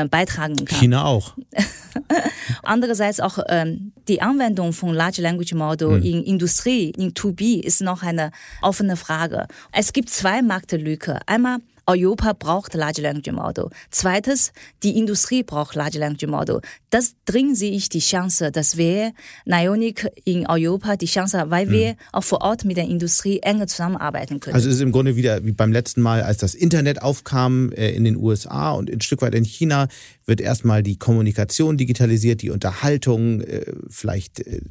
[0.09, 0.79] beitragen kann.
[0.79, 1.35] China auch.
[2.63, 6.03] Andererseits auch ähm, die Anwendung von Large Language Model hm.
[6.03, 9.47] in Industrie, in 2B ist noch eine offene Frage.
[9.71, 11.19] Es gibt zwei Marktlücke.
[11.25, 13.69] Einmal Europa braucht Large Language Model.
[13.89, 16.61] Zweites, die Industrie braucht Large Language Model.
[16.89, 19.13] Das dringend sehe ich die Chance, dass wir
[19.45, 21.97] Nionic in Europa die Chance haben, weil wir mhm.
[22.13, 24.55] auch vor Ort mit der Industrie enger zusammenarbeiten können.
[24.55, 27.91] Also es ist im Grunde wieder wie beim letzten Mal, als das Internet aufkam äh,
[27.91, 29.87] in den USA und ein Stück weit in China,
[30.25, 34.61] wird erstmal die Kommunikation digitalisiert, die Unterhaltung, äh, vielleicht äh,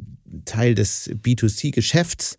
[0.44, 2.38] Teil des B2C-Geschäfts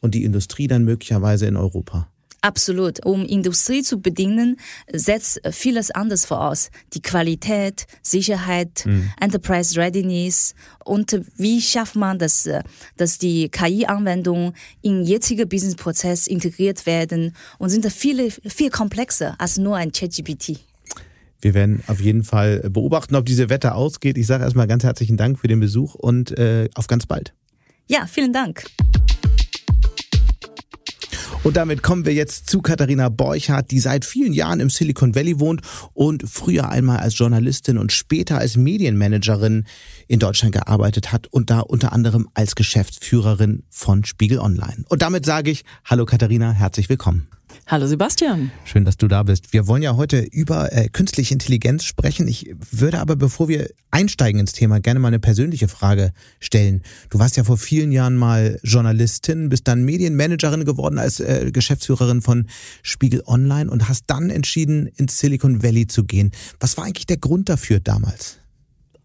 [0.00, 2.08] und die Industrie dann möglicherweise in Europa.
[2.44, 3.06] Absolut.
[3.06, 4.58] Um Industrie zu bedienen,
[4.92, 6.70] setzt vieles anderes voraus.
[6.92, 9.12] Die Qualität, Sicherheit, mhm.
[9.20, 12.48] Enterprise Readiness und wie schafft man das,
[12.96, 19.76] dass die KI-Anwendungen in jetzige Business-Prozess integriert werden und sind viele, viel komplexer als nur
[19.76, 20.58] ein ChatGPT.
[21.42, 24.16] Wir werden auf jeden Fall beobachten, ob diese Wette ausgeht.
[24.16, 27.34] Ich sage erstmal ganz herzlichen Dank für den Besuch und äh, auf ganz bald.
[27.88, 28.64] Ja, vielen Dank.
[31.42, 35.40] Und damit kommen wir jetzt zu Katharina Borchardt, die seit vielen Jahren im Silicon Valley
[35.40, 39.64] wohnt und früher einmal als Journalistin und später als Medienmanagerin
[40.06, 44.84] in Deutschland gearbeitet hat und da unter anderem als Geschäftsführerin von Spiegel Online.
[44.88, 47.26] Und damit sage ich, hallo Katharina, herzlich willkommen.
[47.66, 48.50] Hallo Sebastian.
[48.64, 49.52] Schön, dass du da bist.
[49.52, 52.26] Wir wollen ja heute über äh, künstliche Intelligenz sprechen.
[52.26, 56.82] Ich würde aber, bevor wir einsteigen ins Thema, gerne mal eine persönliche Frage stellen.
[57.08, 62.20] Du warst ja vor vielen Jahren mal Journalistin, bist dann Medienmanagerin geworden als äh, Geschäftsführerin
[62.20, 62.48] von
[62.82, 66.32] Spiegel Online und hast dann entschieden, ins Silicon Valley zu gehen.
[66.58, 68.38] Was war eigentlich der Grund dafür damals?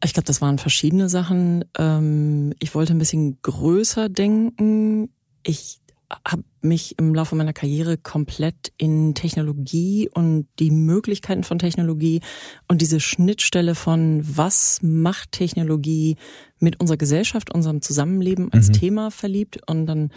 [0.03, 1.63] Ich glaube, das waren verschiedene Sachen.
[1.77, 5.09] Ähm, ich wollte ein bisschen größer denken.
[5.43, 5.79] Ich
[6.25, 12.21] habe mich im Laufe meiner Karriere komplett in Technologie und die Möglichkeiten von Technologie
[12.67, 16.15] und diese Schnittstelle von was macht Technologie
[16.59, 18.73] mit unserer Gesellschaft, unserem Zusammenleben als mhm.
[18.73, 19.59] Thema verliebt.
[19.67, 20.11] Und dann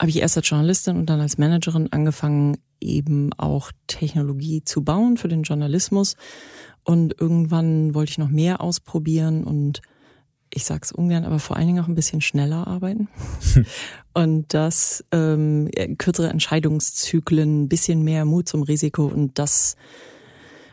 [0.00, 5.16] habe ich erst als Journalistin und dann als Managerin angefangen, eben auch Technologie zu bauen
[5.16, 6.16] für den Journalismus.
[6.82, 9.82] Und irgendwann wollte ich noch mehr ausprobieren und
[10.52, 13.08] ich sag's ungern, aber vor allen Dingen auch ein bisschen schneller arbeiten.
[14.14, 19.76] und das ähm, kürzere Entscheidungszyklen, ein bisschen mehr Mut zum Risiko und das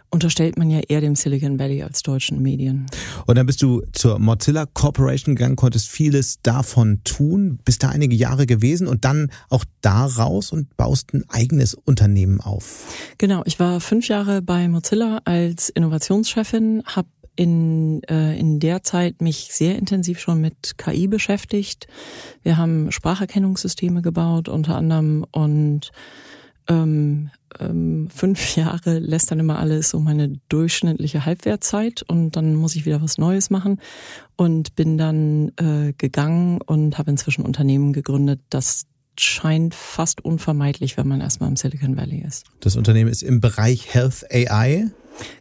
[0.09, 2.85] unterstellt man ja eher dem Silicon Valley als deutschen Medien.
[3.25, 8.15] Und dann bist du zur Mozilla Corporation gegangen, konntest vieles davon tun, bist da einige
[8.15, 12.87] Jahre gewesen und dann auch da raus und baust ein eigenes Unternehmen auf.
[13.17, 19.21] Genau, ich war fünf Jahre bei Mozilla als Innovationschefin, habe in, äh, in der Zeit
[19.21, 21.87] mich sehr intensiv schon mit KI beschäftigt.
[22.43, 25.91] Wir haben Spracherkennungssysteme gebaut unter anderem und
[26.67, 32.75] ähm, ähm, fünf Jahre lässt dann immer alles so meine durchschnittliche Halbwertzeit und dann muss
[32.75, 33.79] ich wieder was Neues machen
[34.35, 38.87] und bin dann äh, gegangen und habe inzwischen Unternehmen gegründet, das
[39.19, 42.45] scheint fast unvermeidlich, wenn man erstmal im Silicon Valley ist.
[42.59, 44.91] Das Unternehmen ist im Bereich Health AI.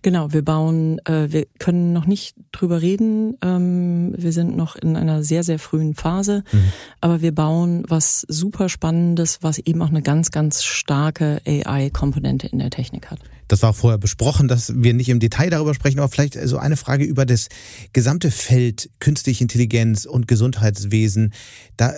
[0.03, 3.37] Genau, wir bauen, äh, wir können noch nicht drüber reden.
[3.43, 6.73] Ähm, wir sind noch in einer sehr, sehr frühen Phase, mhm.
[7.01, 12.59] aber wir bauen was super Spannendes, was eben auch eine ganz, ganz starke AI-Komponente in
[12.59, 13.21] der Technik hat.
[13.49, 16.77] Das war vorher besprochen, dass wir nicht im Detail darüber sprechen, aber vielleicht so eine
[16.77, 17.49] Frage über das
[17.93, 21.33] gesamte Feld künstliche Intelligenz und Gesundheitswesen.
[21.77, 21.95] Da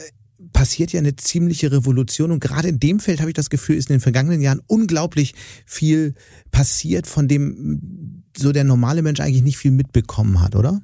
[0.58, 3.90] passiert ja eine ziemliche Revolution und gerade in dem Feld habe ich das Gefühl, ist
[3.90, 6.14] in den vergangenen Jahren unglaublich viel
[6.50, 10.82] passiert, von dem so der normale Mensch eigentlich nicht viel mitbekommen hat, oder?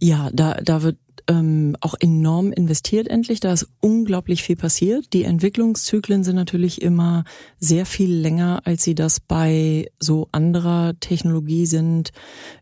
[0.00, 0.98] Ja, da, da wird
[1.28, 3.40] ähm, auch enorm investiert endlich.
[3.40, 5.12] Da ist unglaublich viel passiert.
[5.12, 7.24] Die Entwicklungszyklen sind natürlich immer
[7.60, 12.10] sehr viel länger, als sie das bei so anderer Technologie sind,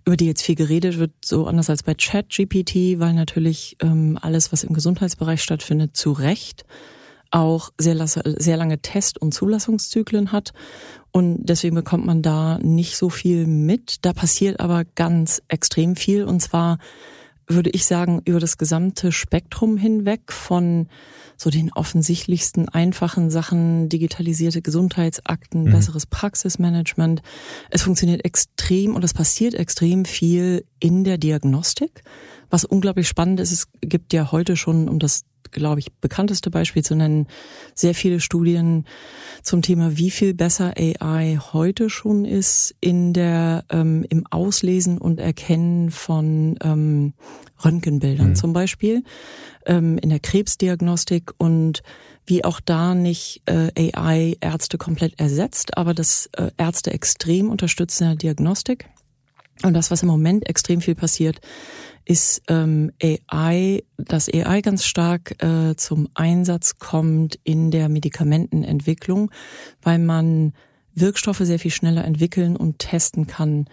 [0.05, 4.53] über die jetzt viel geredet wird, so anders als bei ChatGPT, weil natürlich ähm, alles,
[4.53, 6.65] was im Gesundheitsbereich stattfindet, zu Recht
[7.31, 10.53] auch sehr, sehr lange Test- und Zulassungszyklen hat.
[11.13, 14.05] Und deswegen bekommt man da nicht so viel mit.
[14.05, 16.25] Da passiert aber ganz extrem viel.
[16.25, 16.79] Und zwar
[17.49, 20.89] würde ich sagen, über das gesamte Spektrum hinweg von
[21.37, 25.71] so den offensichtlichsten einfachen Sachen, digitalisierte Gesundheitsakten, mhm.
[25.71, 27.23] besseres Praxismanagement.
[27.71, 32.03] Es funktioniert extrem und es passiert extrem viel in der Diagnostik.
[32.51, 36.85] Was unglaublich spannend ist, es gibt ja heute schon, um das glaube ich, bekannteste Beispiel
[36.85, 37.27] zu nennen,
[37.75, 38.85] sehr viele Studien
[39.43, 45.21] zum Thema, wie viel besser AI heute schon ist in der ähm, im Auslesen und
[45.21, 47.15] Erkennen von ähm,
[47.65, 48.35] Röntgenbildern mhm.
[48.35, 49.03] zum Beispiel,
[49.67, 51.83] ähm, in der Krebsdiagnostik und
[52.27, 58.01] wie auch da nicht äh, AI Ärzte komplett ersetzt, aber das äh, Ärzte extrem unterstützt
[58.01, 58.89] in der Diagnostik.
[59.63, 61.41] Und das, was im Moment extrem viel passiert,
[62.07, 69.31] ist ähm, AI, dass AI ganz stark äh, zum Einsatz kommt in der Medikamentenentwicklung,
[69.83, 70.53] weil man
[70.95, 73.67] Wirkstoffe sehr viel schneller entwickeln und testen kann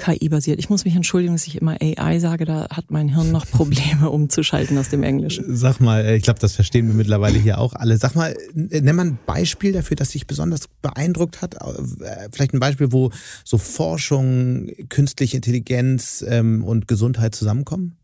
[0.00, 0.58] KI-basiert.
[0.58, 4.08] Ich muss mich entschuldigen, dass ich immer AI sage, da hat mein Hirn noch Probleme
[4.10, 5.44] umzuschalten aus dem Englischen.
[5.54, 7.98] Sag mal, äh, ich glaube, das verstehen wir mittlerweile hier auch alle.
[7.98, 11.54] Sag mal, nenn mal ein Beispiel dafür, das dich besonders beeindruckt hat.
[11.54, 13.10] Äh, vielleicht ein Beispiel, wo
[13.44, 17.96] so Forschung, künstliche Intelligenz ähm, und Gesundheit zusammenkommen?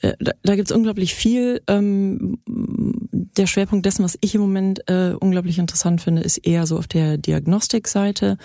[0.00, 1.62] Äh, da, da gibt es unglaublich viel.
[1.66, 6.78] Ähm, der Schwerpunkt dessen, was ich im Moment äh, unglaublich interessant finde, ist eher so
[6.78, 8.38] auf der Diagnostikseite.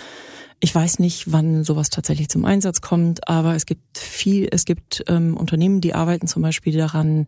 [0.63, 5.04] Ich weiß nicht, wann sowas tatsächlich zum Einsatz kommt, aber es gibt viel, es gibt
[5.08, 7.28] ähm, Unternehmen, die arbeiten zum Beispiel daran,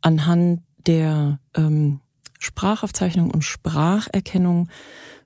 [0.00, 2.00] anhand der ähm,
[2.40, 4.68] Sprachaufzeichnung und Spracherkennung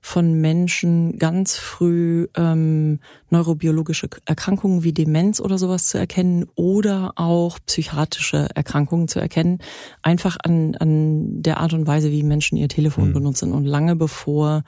[0.01, 2.99] von Menschen ganz früh ähm,
[3.31, 9.57] neurobiologische Erkrankungen wie Demenz oder sowas zu erkennen oder auch psychiatrische Erkrankungen zu erkennen,
[10.03, 13.13] einfach an, an der Art und Weise, wie Menschen ihr Telefon mhm.
[13.13, 14.61] benutzen und lange bevor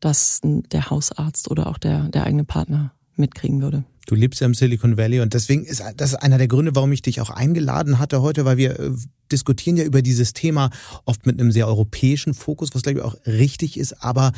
[0.00, 3.84] das der Hausarzt oder auch der, der eigene Partner mitkriegen würde.
[4.06, 7.02] Du lebst ja im Silicon Valley und deswegen ist das einer der Gründe, warum ich
[7.02, 8.90] dich auch eingeladen hatte heute, weil wir äh,
[9.30, 10.70] diskutieren ja über dieses Thema
[11.04, 14.32] oft mit einem sehr europäischen Fokus, was glaube ich auch richtig ist, aber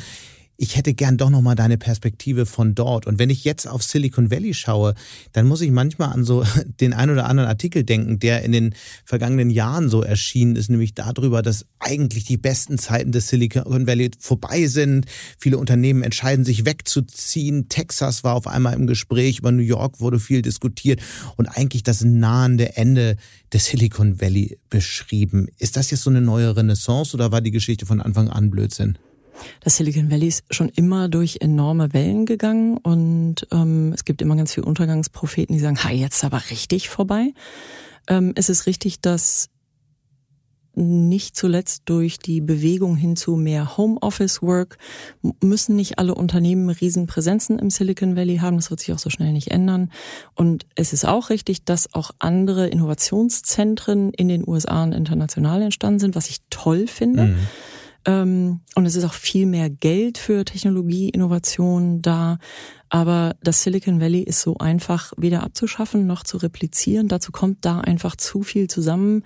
[0.61, 3.07] ich hätte gern doch nochmal deine Perspektive von dort.
[3.07, 4.93] Und wenn ich jetzt auf Silicon Valley schaue,
[5.31, 6.45] dann muss ich manchmal an so
[6.79, 10.93] den ein oder anderen Artikel denken, der in den vergangenen Jahren so erschienen ist, nämlich
[10.93, 15.07] darüber, dass eigentlich die besten Zeiten des Silicon Valley vorbei sind.
[15.39, 17.67] Viele Unternehmen entscheiden sich wegzuziehen.
[17.67, 21.01] Texas war auf einmal im Gespräch, über New York wurde viel diskutiert
[21.37, 23.17] und eigentlich das nahende Ende
[23.51, 25.47] des Silicon Valley beschrieben.
[25.57, 28.99] Ist das jetzt so eine neue Renaissance oder war die Geschichte von Anfang an Blödsinn?
[29.61, 34.35] Das Silicon Valley ist schon immer durch enorme Wellen gegangen und ähm, es gibt immer
[34.35, 37.33] ganz viele Untergangspropheten, die sagen, ha, jetzt aber richtig vorbei.
[38.07, 39.49] Ähm, es ist richtig, dass
[40.73, 44.77] nicht zuletzt durch die Bewegung hin zu mehr Homeoffice-Work
[45.41, 48.55] müssen nicht alle Unternehmen Riesenpräsenzen im Silicon Valley haben.
[48.55, 49.91] Das wird sich auch so schnell nicht ändern.
[50.33, 55.99] Und es ist auch richtig, dass auch andere Innovationszentren in den USA und international entstanden
[55.99, 57.23] sind, was ich toll finde.
[57.23, 57.37] Mhm.
[58.05, 62.37] Ähm, und es ist auch viel mehr Geld für Technologie, Innovation da.
[62.93, 67.07] Aber das Silicon Valley ist so einfach weder abzuschaffen noch zu replizieren.
[67.07, 69.23] Dazu kommt da einfach zu viel zusammen.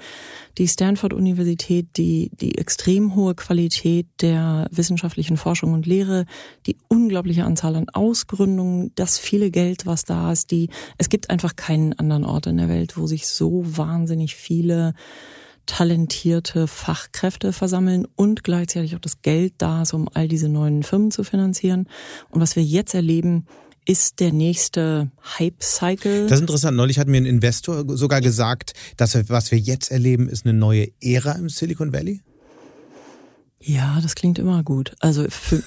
[0.59, 6.25] Die Stanford-Universität, die, die extrem hohe Qualität der wissenschaftlichen Forschung und Lehre,
[6.67, 11.55] die unglaubliche Anzahl an Ausgründungen, das viele Geld, was da ist, die, es gibt einfach
[11.55, 14.93] keinen anderen Ort in der Welt, wo sich so wahnsinnig viele
[15.65, 21.11] talentierte Fachkräfte versammeln und gleichzeitig auch das Geld da ist, um all diese neuen Firmen
[21.11, 21.87] zu finanzieren.
[22.29, 23.45] Und was wir jetzt erleben,
[23.85, 26.23] ist der nächste Hype-Cycle.
[26.27, 26.75] Das ist interessant.
[26.75, 30.89] Neulich hat mir ein Investor sogar gesagt, dass was wir jetzt erleben, ist eine neue
[31.01, 32.21] Ära im Silicon Valley.
[33.67, 34.95] Ja, das klingt immer gut.
[34.99, 35.63] Also für,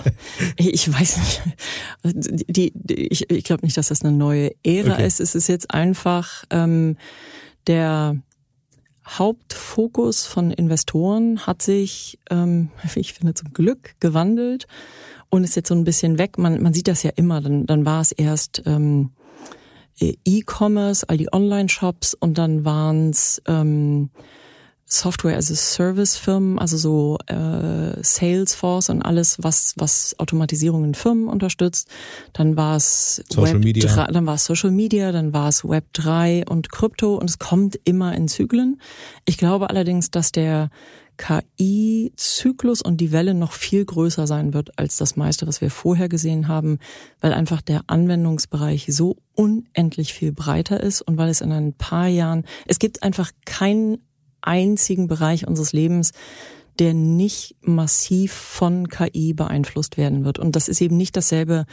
[0.56, 1.42] ich weiß nicht.
[2.48, 5.06] Die, die, ich ich glaube nicht, dass das eine neue Ära okay.
[5.06, 5.20] ist.
[5.20, 6.96] Es ist jetzt einfach ähm,
[7.68, 8.16] der
[9.06, 14.66] Hauptfokus von Investoren hat sich, ähm, ich finde, zum Glück gewandelt
[15.30, 16.38] und ist jetzt so ein bisschen weg.
[16.38, 17.40] Man, man sieht das ja immer.
[17.40, 19.10] Dann, dann war es erst ähm,
[19.98, 24.10] E-Commerce, all die Online-Shops und dann waren es ähm,
[24.88, 30.94] Software as a Service Firmen, also so äh, Salesforce und alles, was was Automatisierung in
[30.94, 31.88] Firmen unterstützt.
[32.32, 33.92] Dann war es Social Web Media.
[33.92, 37.40] 3, dann war es Social Media, dann war es Web 3 und Krypto und es
[37.40, 38.80] kommt immer in Zyklen.
[39.24, 40.70] Ich glaube allerdings, dass der
[41.16, 46.08] KI-Zyklus und die Welle noch viel größer sein wird als das meiste, was wir vorher
[46.08, 46.78] gesehen haben,
[47.20, 52.06] weil einfach der Anwendungsbereich so unendlich viel breiter ist und weil es in ein paar
[52.06, 53.98] Jahren, es gibt einfach keinen
[54.46, 56.12] einzigen Bereich unseres Lebens,
[56.78, 60.38] der nicht massiv von KI beeinflusst werden wird.
[60.38, 61.64] Und das ist eben nicht dasselbe,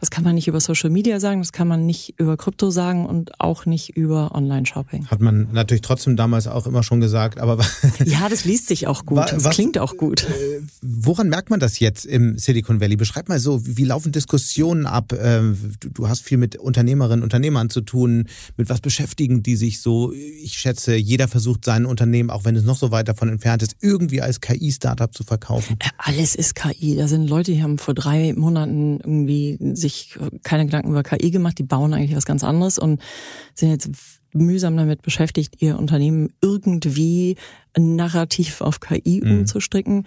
[0.00, 3.06] das kann man nicht über Social Media sagen, das kann man nicht über Krypto sagen
[3.06, 5.06] und auch nicht über Online-Shopping.
[5.08, 7.62] Hat man natürlich trotzdem damals auch immer schon gesagt, aber.
[8.04, 10.24] ja, das liest sich auch gut, was, das klingt auch gut.
[10.24, 12.96] Äh, woran merkt man das jetzt im Silicon Valley?
[12.96, 15.12] Beschreib mal so, wie laufen Diskussionen ab?
[15.20, 18.26] Ähm, du hast viel mit Unternehmerinnen, Unternehmern zu tun.
[18.56, 20.12] Mit was beschäftigen die sich so?
[20.12, 23.76] Ich schätze, jeder versucht sein Unternehmen, auch wenn es noch so weit davon entfernt ist,
[23.80, 25.76] irgendwie als KI-Startup zu verkaufen?
[25.80, 26.96] Äh, alles ist KI.
[26.96, 29.89] Da sind Leute, die haben vor drei Monaten irgendwie sich
[30.42, 31.58] keine Gedanken über KI gemacht.
[31.58, 33.00] Die bauen eigentlich was ganz anderes und
[33.54, 33.90] sind jetzt
[34.32, 37.36] mühsam damit beschäftigt, ihr Unternehmen irgendwie
[37.76, 39.40] narrativ auf KI mhm.
[39.40, 40.06] umzustricken.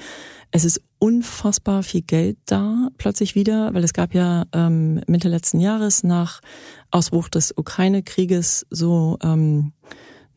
[0.52, 5.60] Es ist unfassbar viel Geld da plötzlich wieder, weil es gab ja ähm, Mitte letzten
[5.60, 6.42] Jahres nach
[6.92, 9.74] Ausbruch des Ukraine-Krieges so ähm,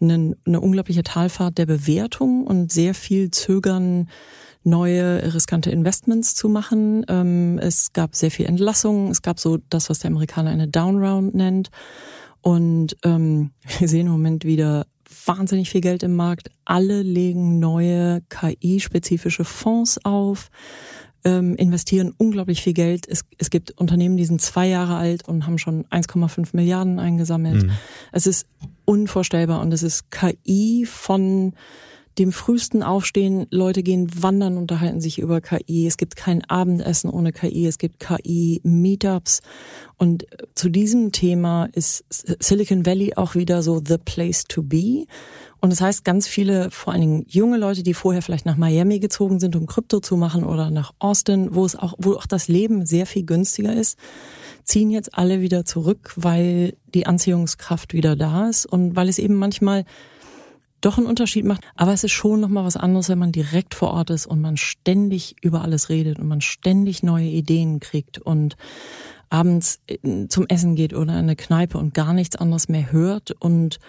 [0.01, 4.09] eine, eine unglaubliche Talfahrt der Bewertung und sehr viel Zögern,
[4.67, 7.07] neue riskante Investments zu machen.
[7.09, 9.11] Ähm, es gab sehr viel Entlassungen.
[9.11, 11.71] Es gab so das, was der Amerikaner eine Downround nennt.
[12.43, 14.87] Und ähm, wir sehen im Moment wieder
[15.25, 16.51] wahnsinnig viel Geld im Markt.
[16.65, 20.51] Alle legen neue KI-spezifische Fonds auf,
[21.25, 23.09] ähm, investieren unglaublich viel Geld.
[23.09, 27.65] Es, es gibt Unternehmen, die sind zwei Jahre alt und haben schon 1,5 Milliarden eingesammelt.
[27.65, 27.71] Mhm.
[28.13, 28.47] Es ist
[28.85, 31.55] unvorstellbar und es ist KI von
[32.19, 35.87] dem frühesten Aufstehen, Leute gehen wandern, unterhalten sich über KI.
[35.87, 37.67] Es gibt kein Abendessen ohne KI.
[37.67, 39.43] Es gibt KI-Meetups.
[39.99, 42.05] Und zu diesem Thema ist
[42.41, 45.05] Silicon Valley auch wieder so the place to be.
[45.61, 48.99] Und das heißt, ganz viele, vor allen Dingen junge Leute, die vorher vielleicht nach Miami
[48.99, 52.49] gezogen sind, um Krypto zu machen oder nach Austin, wo es auch, wo auch das
[52.49, 53.99] Leben sehr viel günstiger ist,
[54.65, 59.35] ziehen jetzt alle wieder zurück, weil die Anziehungskraft wieder da ist und weil es eben
[59.35, 59.85] manchmal
[60.87, 61.63] doch einen Unterschied macht.
[61.75, 64.57] Aber es ist schon nochmal was anderes, wenn man direkt vor Ort ist und man
[64.57, 68.57] ständig über alles redet und man ständig neue Ideen kriegt und
[69.29, 73.33] abends äh, zum Essen geht oder in eine Kneipe und gar nichts anderes mehr hört
[73.33, 73.81] und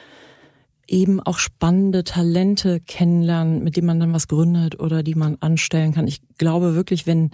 [0.88, 5.94] eben auch spannende Talente kennenlernen, mit denen man dann was gründet oder die man anstellen
[5.94, 6.08] kann.
[6.08, 7.32] Ich glaube wirklich, wenn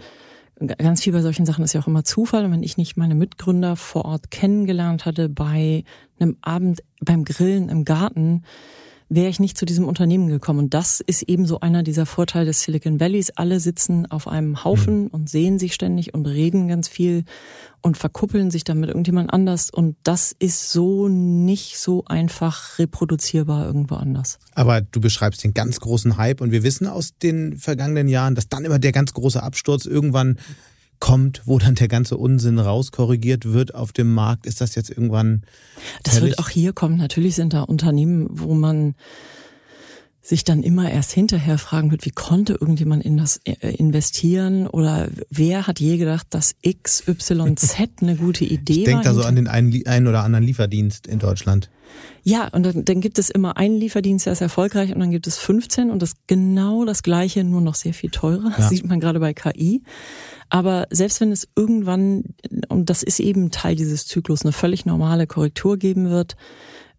[0.78, 2.45] ganz viel bei solchen Sachen ist ja auch immer Zufall.
[2.45, 5.84] Und wenn ich nicht meine Mitgründer vor Ort kennengelernt hatte bei
[6.19, 8.43] einem Abend beim Grillen im Garten,
[9.15, 10.60] wäre ich nicht zu diesem Unternehmen gekommen.
[10.60, 13.32] Und das ist eben so einer dieser Vorteile des Silicon Valleys.
[13.32, 15.08] Alle sitzen auf einem Haufen mhm.
[15.08, 17.23] und sehen sich ständig und reden ganz viel
[17.82, 19.69] und verkuppeln sich dann mit irgendjemand anders.
[19.69, 24.39] Und das ist so nicht so einfach reproduzierbar irgendwo anders.
[24.54, 28.47] Aber du beschreibst den ganz großen Hype und wir wissen aus den vergangenen Jahren, dass
[28.47, 30.38] dann immer der ganz große Absturz irgendwann
[31.04, 34.46] kommt, wo dann der ganze Unsinn rauskorrigiert wird auf dem Markt?
[34.46, 35.43] Ist das jetzt irgendwann?
[36.04, 36.95] Das wird auch hier kommen.
[36.95, 38.95] Natürlich sind da Unternehmen, wo man
[40.22, 45.10] sich dann immer erst hinterher fragen wird, wie konnte irgendjemand in das äh, investieren oder
[45.30, 48.78] wer hat je gedacht, dass XYZ eine gute Idee ich denk war?
[48.78, 51.70] Ich denke da so an den einen, einen oder anderen Lieferdienst in Deutschland.
[52.24, 55.28] Ja, und dann, dann gibt es immer einen Lieferdienst, der ist erfolgreich und dann gibt
[55.28, 58.51] es 15 und das genau das gleiche, nur noch sehr viel teurer.
[58.51, 58.56] Ja.
[58.56, 59.84] Das sieht man gerade bei KI.
[60.54, 62.26] Aber selbst wenn es irgendwann,
[62.70, 66.38] und das ist eben Teil dieses Zyklus, eine völlig normale Korrektur geben wird,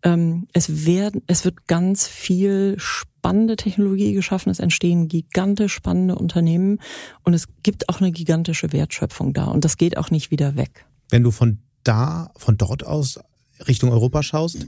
[0.03, 6.81] ähm, es, werden, es wird ganz viel spannende Technologie geschaffen, es entstehen gigantisch spannende Unternehmen
[7.23, 10.85] und es gibt auch eine gigantische Wertschöpfung da und das geht auch nicht wieder weg.
[11.11, 13.21] Wenn du von da, von dort aus
[13.69, 14.67] Richtung Europa schaust,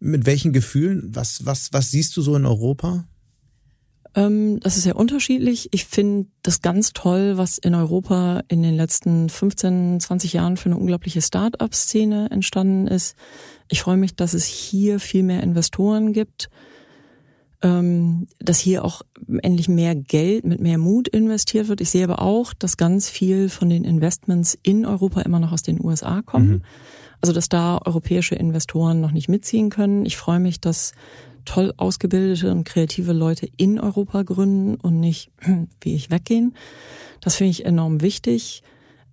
[0.00, 3.04] mit welchen Gefühlen, was, was, was siehst du so in Europa?
[4.14, 5.68] Ähm, das ist sehr unterschiedlich.
[5.72, 10.66] Ich finde das ganz toll, was in Europa in den letzten 15, 20 Jahren für
[10.66, 13.16] eine unglaubliche Start-up-Szene entstanden ist.
[13.68, 16.48] Ich freue mich, dass es hier viel mehr Investoren gibt,
[17.62, 19.02] ähm, dass hier auch
[19.42, 21.80] endlich mehr Geld mit mehr Mut investiert wird.
[21.80, 25.62] Ich sehe aber auch, dass ganz viel von den Investments in Europa immer noch aus
[25.62, 26.48] den USA kommen.
[26.48, 26.62] Mhm.
[27.20, 30.04] Also dass da europäische Investoren noch nicht mitziehen können.
[30.04, 30.92] Ich freue mich, dass
[31.44, 35.30] toll ausgebildete und kreative Leute in Europa gründen und nicht
[35.80, 36.54] wie ich weggehen.
[37.20, 38.62] Das finde ich enorm wichtig.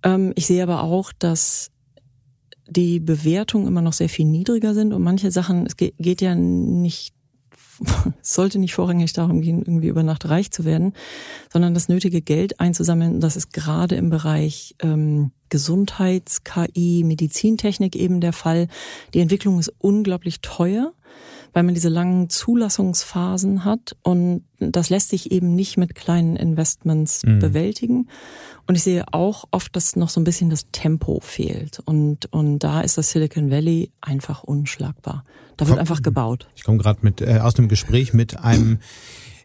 [0.02, 1.70] Ähm, ich sehe aber auch, dass
[2.68, 7.14] die Bewertungen immer noch sehr viel niedriger sind und manche Sachen, es geht ja nicht
[8.22, 10.92] es sollte nicht vorrangig darum gehen, irgendwie über Nacht reich zu werden,
[11.52, 13.20] sondern das nötige Geld einzusammeln.
[13.20, 18.68] Das ist gerade im Bereich ähm, Gesundheits-, KI, Medizintechnik eben der Fall.
[19.14, 20.92] Die Entwicklung ist unglaublich teuer
[21.52, 27.24] weil man diese langen Zulassungsphasen hat und das lässt sich eben nicht mit kleinen Investments
[27.24, 27.40] mhm.
[27.40, 28.08] bewältigen.
[28.66, 32.60] Und ich sehe auch oft, dass noch so ein bisschen das Tempo fehlt und und
[32.60, 35.24] da ist das Silicon Valley einfach unschlagbar.
[35.56, 36.48] Da wird einfach gebaut.
[36.54, 38.78] Ich komme gerade mit äh, aus dem Gespräch mit einem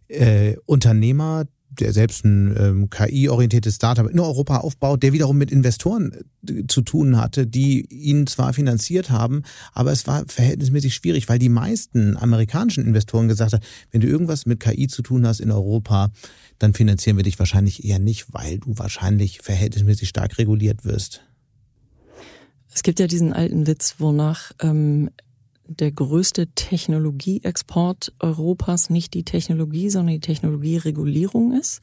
[0.07, 1.45] äh, Unternehmer,
[1.79, 6.11] der selbst ein ähm, KI-orientiertes Startup in Europa aufbaut, der wiederum mit Investoren
[6.47, 11.39] äh, zu tun hatte, die ihn zwar finanziert haben, aber es war verhältnismäßig schwierig, weil
[11.39, 15.51] die meisten amerikanischen Investoren gesagt haben, wenn du irgendwas mit KI zu tun hast in
[15.51, 16.11] Europa,
[16.59, 21.23] dann finanzieren wir dich wahrscheinlich eher nicht, weil du wahrscheinlich verhältnismäßig stark reguliert wirst.
[22.73, 25.09] Es gibt ja diesen alten Witz, wonach ähm,
[25.67, 31.81] der größte Technologieexport Europas nicht die Technologie, sondern die Technologieregulierung ist.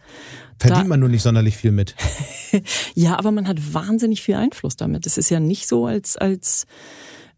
[0.58, 1.94] Verdient da, man nur nicht sonderlich viel mit.
[2.94, 5.06] ja, aber man hat wahnsinnig viel Einfluss damit.
[5.06, 6.66] Es ist ja nicht so, als, als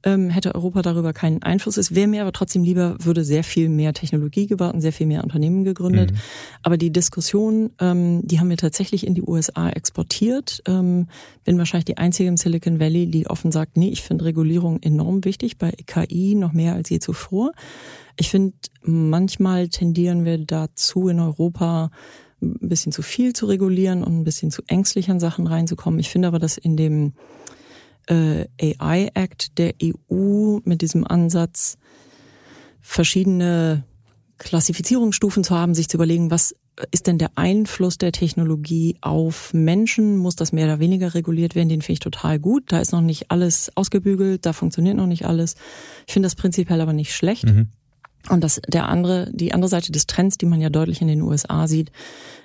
[0.07, 1.77] ähm, hätte Europa darüber keinen Einfluss.
[1.77, 5.07] Es wäre mir aber trotzdem lieber, würde sehr viel mehr Technologie gebaut und sehr viel
[5.07, 6.13] mehr Unternehmen gegründet.
[6.13, 6.17] Mhm.
[6.63, 10.63] Aber die Diskussion, ähm, die haben wir tatsächlich in die USA exportiert.
[10.67, 11.09] Ähm,
[11.45, 15.25] bin wahrscheinlich die einzige im Silicon Valley, die offen sagt, nee, ich finde Regulierung enorm
[15.25, 17.51] wichtig, bei KI noch mehr als je zuvor.
[18.17, 21.91] Ich finde, manchmal tendieren wir dazu in Europa,
[22.41, 25.99] ein bisschen zu viel zu regulieren und ein bisschen zu ängstlich an Sachen reinzukommen.
[25.99, 27.15] Ich finde aber, dass in dem
[28.07, 31.79] äh, AI Act der EU mit diesem Ansatz,
[32.81, 33.85] verschiedene
[34.39, 36.55] Klassifizierungsstufen zu haben, sich zu überlegen, was
[36.91, 40.19] ist denn der Einfluss der Technologie auf Menschen?
[40.19, 41.69] Muss das mehr oder weniger reguliert werden?
[41.69, 42.65] Den finde ich total gut.
[42.69, 45.55] Da ist noch nicht alles ausgebügelt, da funktioniert noch nicht alles.
[46.07, 47.45] Ich finde das prinzipiell aber nicht schlecht.
[47.45, 47.69] Mhm.
[48.29, 51.23] Und das der andere, die andere Seite des Trends, die man ja deutlich in den
[51.23, 51.93] USA sieht,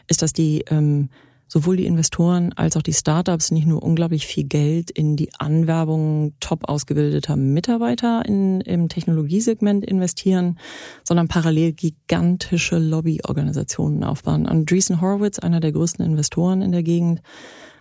[0.07, 1.09] ist, dass die ähm,
[1.52, 6.34] sowohl die Investoren als auch die Startups nicht nur unglaublich viel Geld in die Anwerbung
[6.39, 10.58] top ausgebildeter Mitarbeiter in, im Technologiesegment investieren,
[11.04, 14.45] sondern parallel gigantische Lobbyorganisationen aufbauen.
[14.45, 17.22] Andreessen Horowitz, einer der größten Investoren in der Gegend,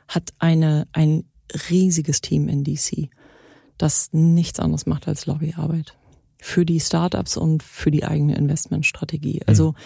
[0.09, 1.27] hat eine, ein
[1.71, 3.09] riesiges Team in DC,
[3.79, 5.97] das nichts anderes macht als Lobbyarbeit
[6.39, 9.43] für die Startups und für die eigene Investmentstrategie.
[9.47, 9.77] Also mhm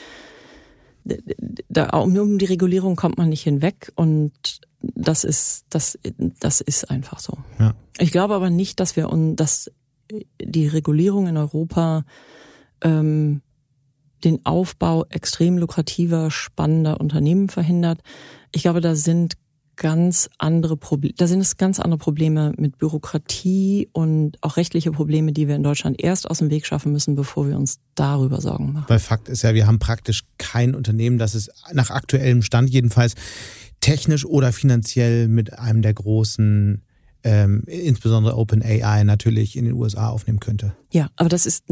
[1.69, 4.33] da, um die Regulierung kommt man nicht hinweg und
[4.81, 5.99] das ist, das,
[6.41, 7.39] das ist einfach so.
[7.59, 7.75] Ja.
[7.99, 9.71] Ich glaube aber nicht, dass wir und dass
[10.41, 12.05] die Regulierung in Europa
[12.83, 13.41] ähm,
[14.25, 18.01] den Aufbau extrem lukrativer, spannender Unternehmen verhindert.
[18.53, 19.35] Ich glaube, da sind
[19.77, 25.33] ganz andere Probleme, da sind es ganz andere Probleme mit Bürokratie und auch rechtliche Probleme,
[25.33, 28.73] die wir in Deutschland erst aus dem Weg schaffen müssen, bevor wir uns darüber Sorgen
[28.73, 28.87] machen.
[28.89, 33.15] Weil Fakt ist ja, wir haben praktisch kein Unternehmen, das es nach aktuellem Stand jedenfalls
[33.81, 36.83] technisch oder finanziell mit einem der großen
[37.25, 40.77] ähm, insbesondere OpenAI natürlich in den USA aufnehmen könnte.
[40.93, 41.65] Ja, aber das ist,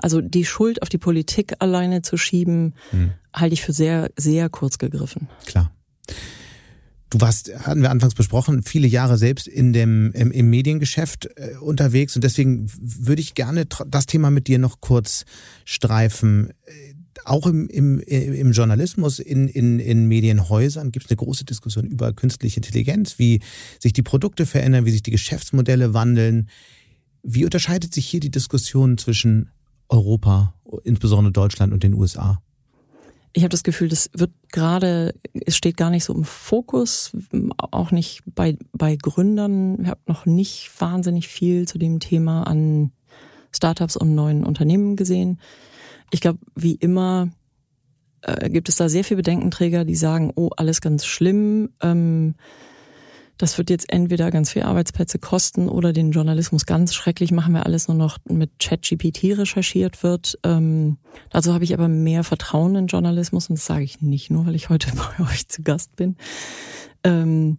[0.00, 3.10] also die Schuld auf die Politik alleine zu schieben, hm.
[3.34, 5.28] halte ich für sehr, sehr kurz gegriffen.
[5.44, 5.72] Klar.
[7.10, 11.56] Du warst, hatten wir anfangs besprochen, viele Jahre selbst in dem, im, im Mediengeschäft äh,
[11.60, 15.24] unterwegs und deswegen würde ich gerne das Thema mit dir noch kurz
[15.64, 16.52] streifen.
[17.24, 22.12] Auch im, im, im Journalismus, in, in, in Medienhäusern gibt es eine große Diskussion über
[22.12, 23.40] künstliche Intelligenz, wie
[23.80, 26.48] sich die Produkte verändern, wie sich die Geschäftsmodelle wandeln.
[27.22, 29.50] Wie unterscheidet sich hier die Diskussion zwischen
[29.88, 30.54] Europa,
[30.84, 32.42] insbesondere Deutschland und den USA?
[33.36, 37.14] Ich habe das Gefühl, das wird gerade, es steht gar nicht so im Fokus,
[37.58, 39.78] auch nicht bei, bei Gründern.
[39.82, 42.92] Ich habe noch nicht wahnsinnig viel zu dem Thema an
[43.54, 45.38] Startups und neuen Unternehmen gesehen.
[46.10, 47.28] Ich glaube, wie immer
[48.22, 51.68] äh, gibt es da sehr viele Bedenkenträger, die sagen, oh, alles ganz schlimm.
[51.82, 52.36] Ähm,
[53.38, 57.64] das wird jetzt entweder ganz viel Arbeitsplätze kosten oder den Journalismus ganz schrecklich machen, weil
[57.64, 60.38] alles nur noch mit ChatGPT recherchiert wird.
[60.42, 60.96] Ähm,
[61.30, 64.54] dazu habe ich aber mehr Vertrauen in Journalismus und das sage ich nicht nur, weil
[64.54, 66.16] ich heute bei euch zu Gast bin.
[67.04, 67.58] Ähm,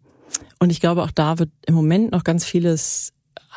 [0.59, 3.13] und ich glaube, auch da wird im Moment noch ganz vieles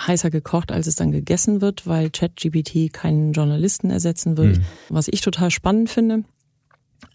[0.06, 4.58] heißer gekocht, als es dann gegessen wird, weil ChatGPT keinen Journalisten ersetzen wird.
[4.58, 4.64] Mhm.
[4.88, 6.24] Was ich total spannend finde,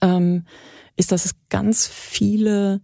[0.02, 0.46] ähm,
[0.96, 2.82] ist, dass es ganz viele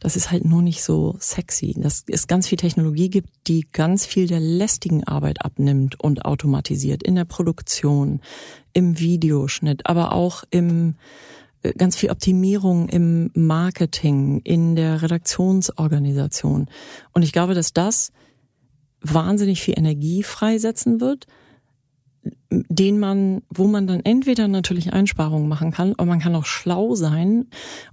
[0.00, 1.74] das ist halt nur nicht so sexy.
[1.76, 7.02] Dass es ganz viel Technologie gibt, die ganz viel der lästigen Arbeit abnimmt und automatisiert
[7.02, 8.20] in der Produktion,
[8.72, 10.96] im Videoschnitt, aber auch im
[11.62, 16.68] äh, ganz viel Optimierung im Marketing, in der Redaktionsorganisation.
[17.12, 18.12] Und ich glaube, dass das
[19.00, 21.26] wahnsinnig viel Energie freisetzen wird,
[22.50, 26.94] den man, wo man dann entweder natürlich Einsparungen machen kann, aber man kann auch schlau
[26.94, 27.46] sein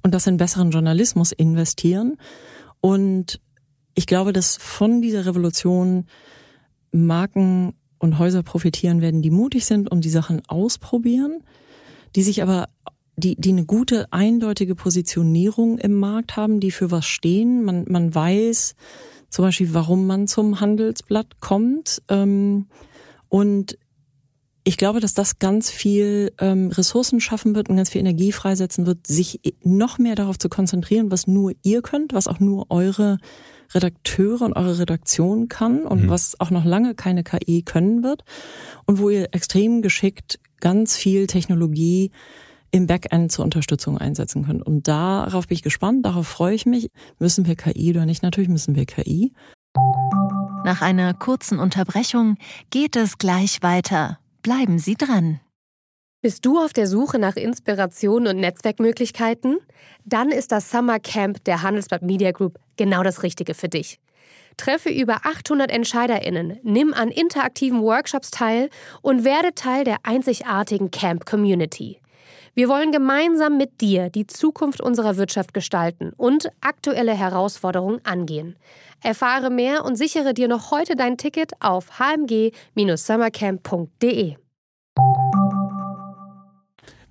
[0.04, 2.18] und das in besseren Journalismus investieren.
[2.82, 3.40] Und
[3.96, 6.06] ich glaube, dass von dieser Revolution
[6.92, 11.44] Marken und Häuser profitieren werden, die mutig sind und die Sachen ausprobieren,
[12.16, 12.68] die sich aber
[13.18, 17.64] die, die eine gute, eindeutige Positionierung im Markt haben, die für was stehen.
[17.64, 18.76] Man, man weiß
[19.30, 22.02] zum Beispiel, warum man zum Handelsblatt kommt.
[22.10, 22.68] Ähm,
[23.30, 23.78] und
[24.68, 28.88] ich glaube, dass das ganz viel ähm, Ressourcen schaffen wird und ganz viel Energie freisetzen
[28.88, 33.20] wird, sich noch mehr darauf zu konzentrieren, was nur ihr könnt, was auch nur eure
[33.76, 36.10] Redakteure und eure Redaktion kann und mhm.
[36.10, 38.24] was auch noch lange keine KI können wird
[38.88, 42.12] und wo ihr extrem geschickt ganz viel Technologie
[42.72, 44.66] im Backend zur Unterstützung einsetzen könnt.
[44.66, 46.90] Und darauf bin ich gespannt, darauf freue ich mich.
[47.20, 48.24] Müssen wir KI oder nicht?
[48.24, 49.32] Natürlich müssen wir KI.
[50.64, 52.38] Nach einer kurzen Unterbrechung
[52.72, 54.18] geht es gleich weiter.
[54.46, 55.40] Bleiben Sie dran.
[56.22, 59.58] Bist du auf der Suche nach Inspiration und Netzwerkmöglichkeiten?
[60.04, 64.00] Dann ist das Summer Camp der Handelsblatt Media Group genau das Richtige für dich.
[64.56, 68.70] Treffe über 800 EntscheiderInnen, nimm an interaktiven Workshops teil
[69.02, 72.00] und werde Teil der einzigartigen Camp Community.
[72.58, 78.56] Wir wollen gemeinsam mit dir die Zukunft unserer Wirtschaft gestalten und aktuelle Herausforderungen angehen.
[79.04, 84.36] Erfahre mehr und sichere dir noch heute dein Ticket auf hmg-summercamp.de.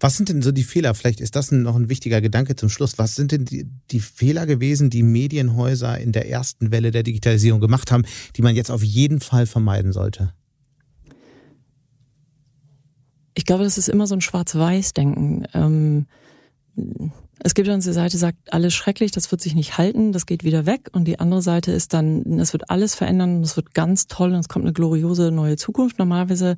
[0.01, 0.95] Was sind denn so die Fehler?
[0.95, 2.97] Vielleicht ist das noch ein wichtiger Gedanke zum Schluss.
[2.97, 7.61] Was sind denn die, die, Fehler gewesen, die Medienhäuser in der ersten Welle der Digitalisierung
[7.61, 10.32] gemacht haben, die man jetzt auf jeden Fall vermeiden sollte?
[13.35, 15.47] Ich glaube, das ist immer so ein Schwarz-Weiß-Denken.
[15.55, 16.07] Ähm,
[17.41, 20.45] es gibt uns die Seite, sagt, alles schrecklich, das wird sich nicht halten, das geht
[20.45, 20.89] wieder weg.
[20.93, 24.39] Und die andere Seite ist dann, es wird alles verändern es wird ganz toll und
[24.39, 25.99] es kommt eine gloriose neue Zukunft.
[25.99, 26.57] Normalerweise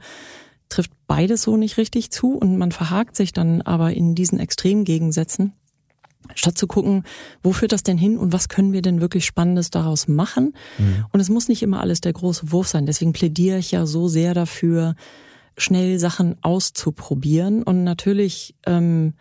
[0.69, 5.53] trifft beides so nicht richtig zu und man verhakt sich dann aber in diesen Extremgegensätzen.
[6.35, 7.05] Statt zu gucken,
[7.43, 10.55] wo führt das denn hin und was können wir denn wirklich Spannendes daraus machen?
[10.77, 11.05] Mhm.
[11.13, 12.85] Und es muss nicht immer alles der große Wurf sein.
[12.85, 14.97] Deswegen plädiere ich ja so sehr dafür,
[15.57, 19.15] schnell Sachen auszuprobieren und natürlich ähm,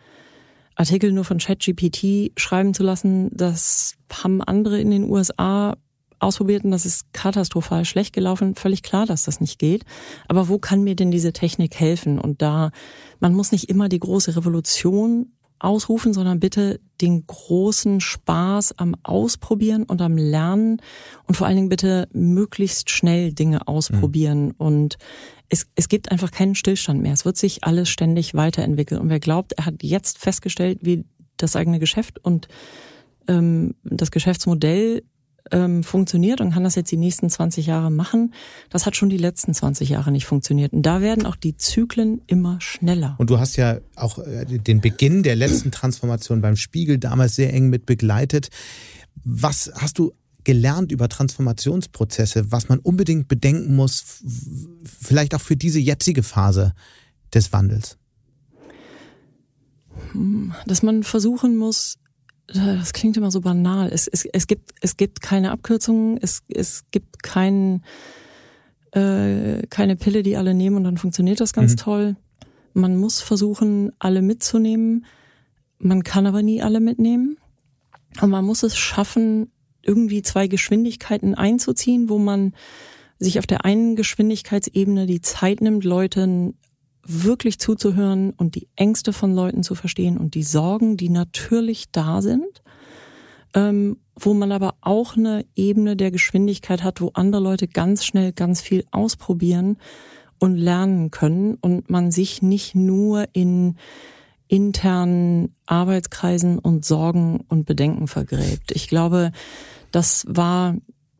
[0.74, 5.76] Artikel nur von ChatGPT schreiben zu lassen, das haben andere in den USA
[6.18, 8.54] ausprobiert und das ist katastrophal schlecht gelaufen.
[8.54, 9.84] Völlig klar, dass das nicht geht.
[10.28, 12.18] Aber wo kann mir denn diese Technik helfen?
[12.18, 12.70] Und da,
[13.20, 19.84] man muss nicht immer die große Revolution ausrufen, sondern bitte den großen Spaß am Ausprobieren
[19.84, 20.82] und am Lernen
[21.26, 24.46] und vor allen Dingen bitte möglichst schnell Dinge ausprobieren.
[24.46, 24.54] Mhm.
[24.58, 24.98] Und
[25.48, 27.12] es, es gibt einfach keinen Stillstand mehr.
[27.12, 29.00] Es wird sich alles ständig weiterentwickeln.
[29.00, 31.04] Und wer glaubt, er hat jetzt festgestellt, wie
[31.36, 32.48] das eigene Geschäft und
[33.28, 35.02] ähm, das Geschäftsmodell
[35.52, 38.34] ähm, funktioniert und kann das jetzt die nächsten 20 Jahre machen.
[38.70, 40.72] Das hat schon die letzten 20 Jahre nicht funktioniert.
[40.72, 43.14] Und da werden auch die Zyklen immer schneller.
[43.18, 47.52] Und du hast ja auch äh, den Beginn der letzten Transformation beim Spiegel damals sehr
[47.52, 48.48] eng mit begleitet.
[49.24, 50.12] Was hast du
[50.46, 54.22] gelernt über Transformationsprozesse, was man unbedingt bedenken muss,
[54.84, 56.72] vielleicht auch für diese jetzige Phase
[57.34, 57.98] des Wandels?
[60.64, 61.98] Dass man versuchen muss,
[62.46, 63.88] das klingt immer so banal.
[63.92, 67.82] Es, es, es, gibt, es gibt keine Abkürzungen, es, es gibt kein,
[68.92, 71.76] äh, keine Pille, die alle nehmen und dann funktioniert das ganz mhm.
[71.78, 72.16] toll.
[72.72, 75.06] Man muss versuchen, alle mitzunehmen.
[75.80, 77.36] Man kann aber nie alle mitnehmen.
[78.20, 79.50] Und man muss es schaffen,
[79.86, 82.52] irgendwie zwei Geschwindigkeiten einzuziehen, wo man
[83.18, 86.54] sich auf der einen Geschwindigkeitsebene die Zeit nimmt, Leuten
[87.02, 92.20] wirklich zuzuhören und die Ängste von Leuten zu verstehen und die Sorgen, die natürlich da
[92.20, 92.62] sind,
[93.54, 98.32] ähm, wo man aber auch eine Ebene der Geschwindigkeit hat, wo andere Leute ganz schnell
[98.32, 99.78] ganz viel ausprobieren
[100.38, 103.76] und lernen können und man sich nicht nur in
[104.48, 108.70] internen Arbeitskreisen und Sorgen und Bedenken vergräbt.
[108.72, 109.32] Ich glaube,
[109.90, 110.76] das war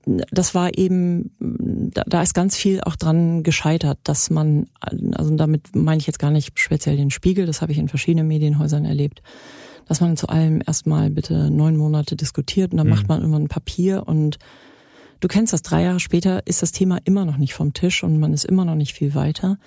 [0.07, 5.75] das war eben, da, da ist ganz viel auch dran gescheitert, dass man, also damit
[5.75, 9.23] meine ich jetzt gar nicht speziell den Spiegel, das habe ich in verschiedenen Medienhäusern erlebt,
[9.87, 12.93] dass man zu allem erstmal bitte neun Monate diskutiert und dann mhm.
[12.93, 14.39] macht man irgendwann ein Papier und
[15.19, 18.21] du kennst das, drei Jahre später ist das Thema immer noch nicht vom Tisch und
[18.21, 19.59] man ist immer noch nicht viel weiter.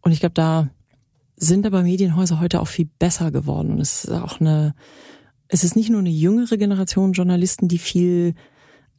[0.00, 0.68] Und ich glaube, da
[1.36, 4.74] sind aber Medienhäuser heute auch viel besser geworden und es ist auch eine,
[5.48, 8.34] es ist nicht nur eine jüngere Generation Journalisten, die viel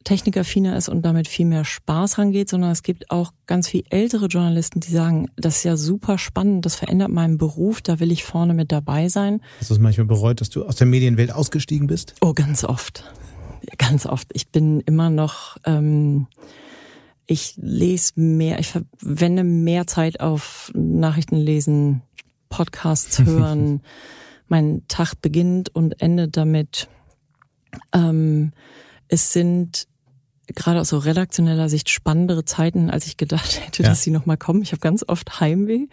[0.04, 4.26] technikaffiner ist und damit viel mehr Spaß rangeht, sondern es gibt auch ganz viel ältere
[4.26, 8.24] Journalisten, die sagen, das ist ja super spannend, das verändert meinen Beruf, da will ich
[8.24, 9.40] vorne mit dabei sein.
[9.58, 12.14] Hast du es manchmal bereut, dass du aus der Medienwelt ausgestiegen bist?
[12.20, 13.04] Oh, ganz oft.
[13.76, 14.28] Ganz oft.
[14.32, 16.26] Ich bin immer noch, ähm,
[17.26, 22.02] ich lese mehr, ich verwende mehr Zeit auf Nachrichten lesen,
[22.48, 23.82] Podcasts hören.
[24.50, 26.88] Mein Tag beginnt und endet damit.
[27.92, 28.52] Ähm,
[29.08, 29.86] es sind
[30.54, 33.88] gerade aus so redaktioneller Sicht spannendere Zeiten, als ich gedacht hätte, ja.
[33.88, 34.62] dass sie nochmal kommen.
[34.62, 35.86] Ich habe ganz oft Heimweh.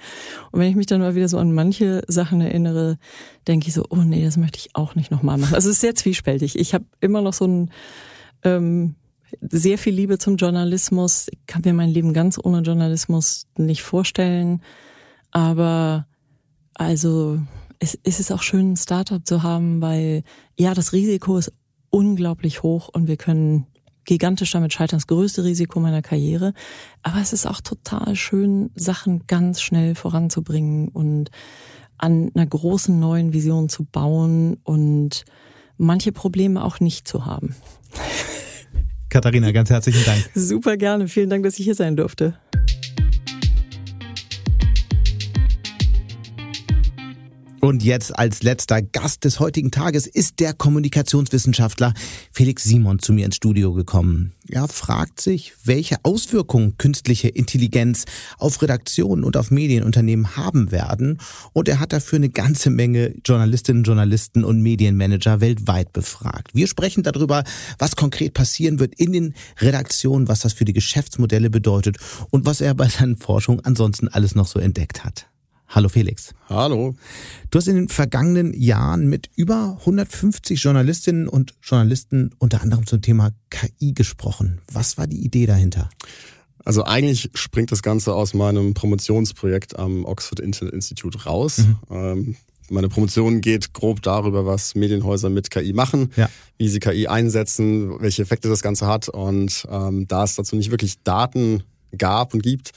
[0.51, 2.97] Und wenn ich mich dann mal wieder so an manche Sachen erinnere,
[3.47, 5.55] denke ich so, oh nee, das möchte ich auch nicht nochmal machen.
[5.55, 6.57] Also es ist sehr zwiespältig.
[6.57, 7.71] Ich habe immer noch so ein
[8.43, 8.95] ähm,
[9.41, 11.27] sehr viel Liebe zum Journalismus.
[11.31, 14.61] Ich kann mir mein Leben ganz ohne Journalismus nicht vorstellen.
[15.31, 16.07] Aber
[16.73, 17.39] also
[17.79, 20.23] es, es ist auch schön, ein Startup zu haben, weil
[20.57, 21.51] ja, das Risiko ist
[21.89, 23.67] unglaublich hoch und wir können
[24.05, 26.53] gigantisch damit scheitern, das größte Risiko meiner Karriere.
[27.03, 31.29] Aber es ist auch total schön, Sachen ganz schnell voranzubringen und
[31.97, 35.25] an einer großen neuen Vision zu bauen und
[35.77, 37.55] manche Probleme auch nicht zu haben.
[39.09, 40.29] Katharina, ganz herzlichen Dank.
[40.35, 41.07] Super gerne.
[41.07, 42.37] Vielen Dank, dass ich hier sein durfte.
[47.67, 51.93] Und jetzt als letzter Gast des heutigen Tages ist der Kommunikationswissenschaftler
[52.31, 54.31] Felix Simon zu mir ins Studio gekommen.
[54.47, 58.05] Er fragt sich, welche Auswirkungen künstliche Intelligenz
[58.37, 61.19] auf Redaktionen und auf Medienunternehmen haben werden.
[61.51, 66.51] Und er hat dafür eine ganze Menge Journalistinnen, Journalisten und Medienmanager weltweit befragt.
[66.53, 67.43] Wir sprechen darüber,
[67.79, 71.97] was konkret passieren wird in den Redaktionen, was das für die Geschäftsmodelle bedeutet
[72.29, 75.27] und was er bei seinen Forschungen ansonsten alles noch so entdeckt hat.
[75.69, 76.33] Hallo Felix.
[76.47, 76.95] Hallo.
[77.51, 83.01] Du hast in den vergangenen Jahren mit über 150 Journalistinnen und Journalisten unter anderem zum
[83.01, 84.61] Thema KI gesprochen.
[84.71, 85.89] Was war die Idee dahinter?
[86.63, 91.59] Also eigentlich springt das Ganze aus meinem Promotionsprojekt am Oxford Internet Institute raus.
[91.59, 91.77] Mhm.
[91.89, 92.35] Ähm,
[92.69, 96.29] meine Promotion geht grob darüber, was Medienhäuser mit KI machen, ja.
[96.57, 99.07] wie sie KI einsetzen, welche Effekte das Ganze hat.
[99.09, 101.63] Und ähm, da es dazu nicht wirklich Daten
[101.97, 102.71] gab und gibt,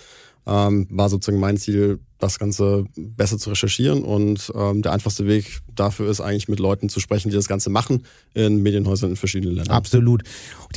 [0.47, 4.02] ähm, war sozusagen mein Ziel, das Ganze besser zu recherchieren.
[4.02, 7.70] Und ähm, der einfachste Weg dafür ist eigentlich mit Leuten zu sprechen, die das Ganze
[7.70, 8.04] machen
[8.34, 9.76] in Medienhäusern in verschiedenen Ländern.
[9.76, 10.22] Absolut.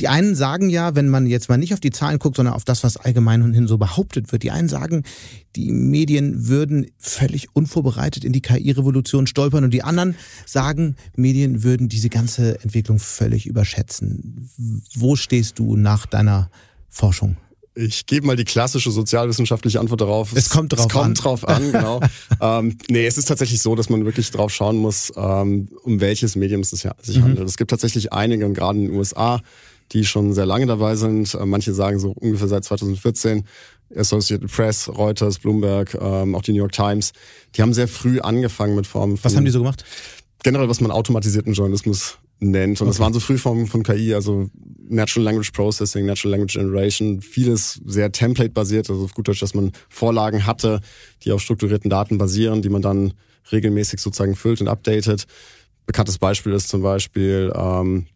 [0.00, 2.64] Die einen sagen ja, wenn man jetzt mal nicht auf die Zahlen guckt, sondern auf
[2.64, 5.04] das, was allgemein hin so behauptet wird, die einen sagen,
[5.56, 10.16] die Medien würden völlig unvorbereitet in die KI-Revolution stolpern und die anderen
[10.46, 14.50] sagen, Medien würden diese ganze Entwicklung völlig überschätzen.
[14.96, 16.50] Wo stehst du nach deiner
[16.88, 17.36] Forschung?
[17.76, 20.32] Ich gebe mal die klassische sozialwissenschaftliche Antwort darauf.
[20.32, 21.14] Es, es kommt drauf es kommt an.
[21.14, 22.00] drauf an, genau.
[22.40, 26.36] ähm, nee, es ist tatsächlich so, dass man wirklich drauf schauen muss, ähm, um welches
[26.36, 27.22] Medium es sich mhm.
[27.22, 27.48] handelt.
[27.48, 29.40] Es gibt tatsächlich einige, und gerade in den USA,
[29.92, 31.34] die schon sehr lange dabei sind.
[31.34, 33.44] Äh, manche sagen so ungefähr seit 2014.
[33.94, 37.12] Associated Press, Reuters, Bloomberg, ähm, auch die New York Times.
[37.54, 39.24] Die haben sehr früh angefangen mit Formen von...
[39.24, 39.84] Was haben die so gemacht?
[40.42, 42.80] Generell, was man automatisierten Journalismus nennt.
[42.80, 42.94] Und okay.
[42.94, 44.50] das waren so Frühformen von KI, also
[44.88, 49.72] Natural Language Processing, Natural Language Generation, vieles sehr template-basiert, also auf gut Deutsch, dass man
[49.88, 50.80] Vorlagen hatte,
[51.22, 53.14] die auf strukturierten Daten basieren, die man dann
[53.50, 55.26] regelmäßig sozusagen füllt und updatet.
[55.86, 58.06] Bekanntes Beispiel ist zum Beispiel ähm,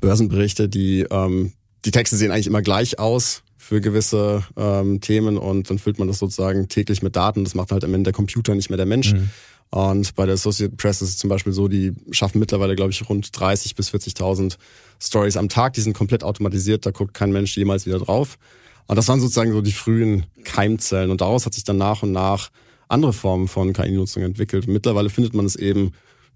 [0.00, 1.52] Börsenberichte, die ähm,
[1.84, 6.08] die Texte sehen eigentlich immer gleich aus für gewisse ähm, Themen und dann füllt man
[6.08, 7.44] das sozusagen täglich mit Daten.
[7.44, 9.12] Das macht halt am Ende der Computer, nicht mehr der Mensch.
[9.14, 9.30] Mhm.
[9.74, 13.08] Und bei der Associated Press ist es zum Beispiel so, die schaffen mittlerweile, glaube ich,
[13.08, 14.58] rund 30 bis 40.000
[15.00, 15.72] Stories am Tag.
[15.72, 18.36] Die sind komplett automatisiert, da guckt kein Mensch jemals wieder drauf.
[18.86, 21.10] Und das waren sozusagen so die frühen Keimzellen.
[21.10, 22.50] Und daraus hat sich dann nach und nach
[22.88, 24.68] andere Formen von KI-Nutzung entwickelt.
[24.68, 25.92] mittlerweile findet man es eben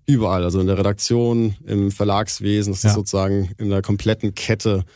[0.06, 2.88] überall, also in der Redaktion, im Verlagswesen, das ja.
[2.88, 4.86] ist sozusagen in der kompletten Kette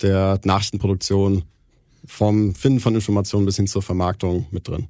[0.00, 1.42] der Nachrichtenproduktion
[2.06, 4.88] vom Finden von Informationen bis hin zur Vermarktung mit drin.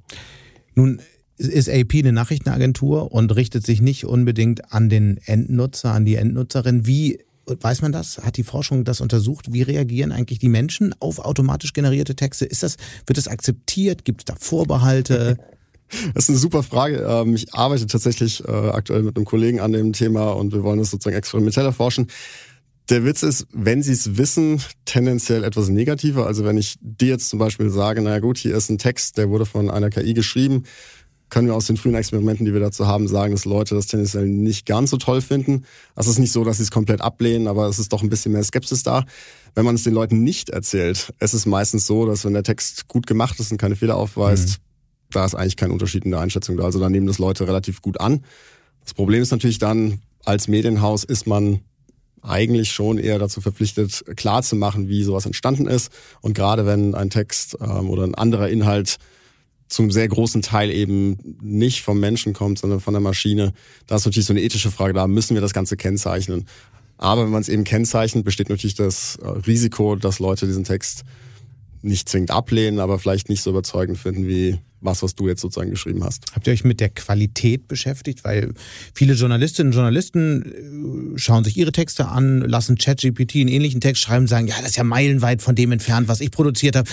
[0.75, 1.01] Nun
[1.47, 6.85] ist AP eine Nachrichtenagentur und richtet sich nicht unbedingt an den Endnutzer, an die Endnutzerin.
[6.85, 8.19] Wie weiß man das?
[8.19, 9.51] Hat die Forschung das untersucht?
[9.51, 12.45] Wie reagieren eigentlich die Menschen auf automatisch generierte Texte?
[12.45, 14.05] Ist das, wird das akzeptiert?
[14.05, 15.37] Gibt es da Vorbehalte?
[16.13, 17.05] Das ist eine super Frage.
[17.05, 20.79] Ähm, ich arbeite tatsächlich äh, aktuell mit einem Kollegen an dem Thema und wir wollen
[20.79, 22.07] das sozusagen experimentell erforschen.
[22.89, 26.27] Der Witz ist, wenn Sie es wissen, tendenziell etwas negativer.
[26.27, 29.29] Also wenn ich dir jetzt zum Beispiel sage, naja gut, hier ist ein Text, der
[29.29, 30.63] wurde von einer KI geschrieben,
[31.31, 34.27] können wir aus den frühen Experimenten, die wir dazu haben, sagen, dass Leute das tendenziell
[34.27, 35.63] nicht ganz so toll finden.
[35.95, 38.33] Es ist nicht so, dass sie es komplett ablehnen, aber es ist doch ein bisschen
[38.33, 39.05] mehr Skepsis da.
[39.55, 42.89] Wenn man es den Leuten nicht erzählt, es ist meistens so, dass wenn der Text
[42.89, 44.63] gut gemacht ist und keine Fehler aufweist, mhm.
[45.11, 46.65] da ist eigentlich kein Unterschied in der Einschätzung da.
[46.65, 48.25] Also da nehmen das Leute relativ gut an.
[48.83, 51.61] Das Problem ist natürlich dann, als Medienhaus ist man
[52.21, 55.91] eigentlich schon eher dazu verpflichtet, klar zu machen, wie sowas entstanden ist.
[56.19, 58.97] Und gerade wenn ein Text ähm, oder ein anderer Inhalt
[59.71, 63.53] zum sehr großen Teil eben nicht vom Menschen kommt, sondern von der Maschine,
[63.87, 66.45] da ist natürlich so eine ethische Frage, da müssen wir das Ganze kennzeichnen.
[66.97, 71.05] Aber wenn man es eben kennzeichnet, besteht natürlich das äh, Risiko, dass Leute diesen Text
[71.81, 75.69] nicht zwingend ablehnen, aber vielleicht nicht so überzeugend finden wie was, was du jetzt sozusagen
[75.69, 76.25] geschrieben hast.
[76.33, 78.23] Habt ihr euch mit der Qualität beschäftigt?
[78.23, 78.53] Weil
[78.93, 84.01] viele Journalistinnen und Journalisten äh, schauen sich ihre Texte an, lassen ChatGPT einen ähnlichen Text
[84.01, 86.89] schreiben, sagen, ja, das ist ja meilenweit von dem entfernt, was ich produziert habe.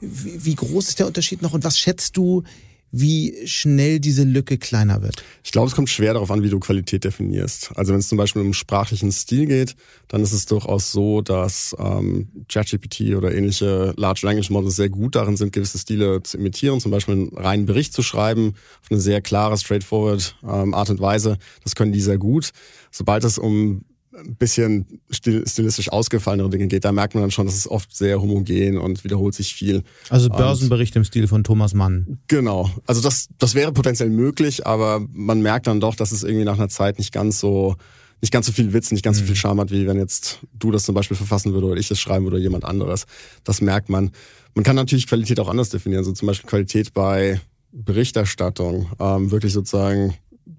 [0.00, 2.42] Wie groß ist der Unterschied noch und was schätzt du,
[2.90, 5.22] wie schnell diese Lücke kleiner wird?
[5.44, 7.72] Ich glaube, es kommt schwer darauf an, wie du Qualität definierst.
[7.76, 9.76] Also wenn es zum Beispiel um sprachlichen Stil geht,
[10.08, 15.14] dann ist es durchaus so, dass ähm, ChatGPT oder ähnliche Large Language Models sehr gut
[15.16, 19.00] darin sind, gewisse Stile zu imitieren, zum Beispiel einen reinen Bericht zu schreiben, auf eine
[19.00, 21.38] sehr klare, straightforward ähm, Art und Weise.
[21.64, 22.50] Das können die sehr gut.
[22.90, 23.84] Sobald es um
[24.18, 28.20] ein bisschen stilistisch ausgefallenere Dinge geht, da merkt man dann schon, dass es oft sehr
[28.20, 29.82] homogen und wiederholt sich viel.
[30.10, 32.18] Also Börsenbericht und, im Stil von Thomas Mann.
[32.28, 32.70] Genau.
[32.86, 36.58] Also das, das wäre potenziell möglich, aber man merkt dann doch, dass es irgendwie nach
[36.58, 37.76] einer Zeit nicht ganz so,
[38.20, 39.20] nicht ganz so viel Witz, nicht ganz mhm.
[39.20, 39.38] so viel mhm.
[39.38, 42.24] Charme hat, wie wenn jetzt du das zum Beispiel verfassen würde oder ich das schreiben
[42.24, 43.06] würde oder jemand anderes.
[43.44, 44.10] Das merkt man.
[44.54, 46.04] Man kann natürlich Qualität auch anders definieren.
[46.04, 47.40] So also zum Beispiel Qualität bei
[47.72, 48.90] Berichterstattung.
[48.98, 50.14] Ähm, wirklich sozusagen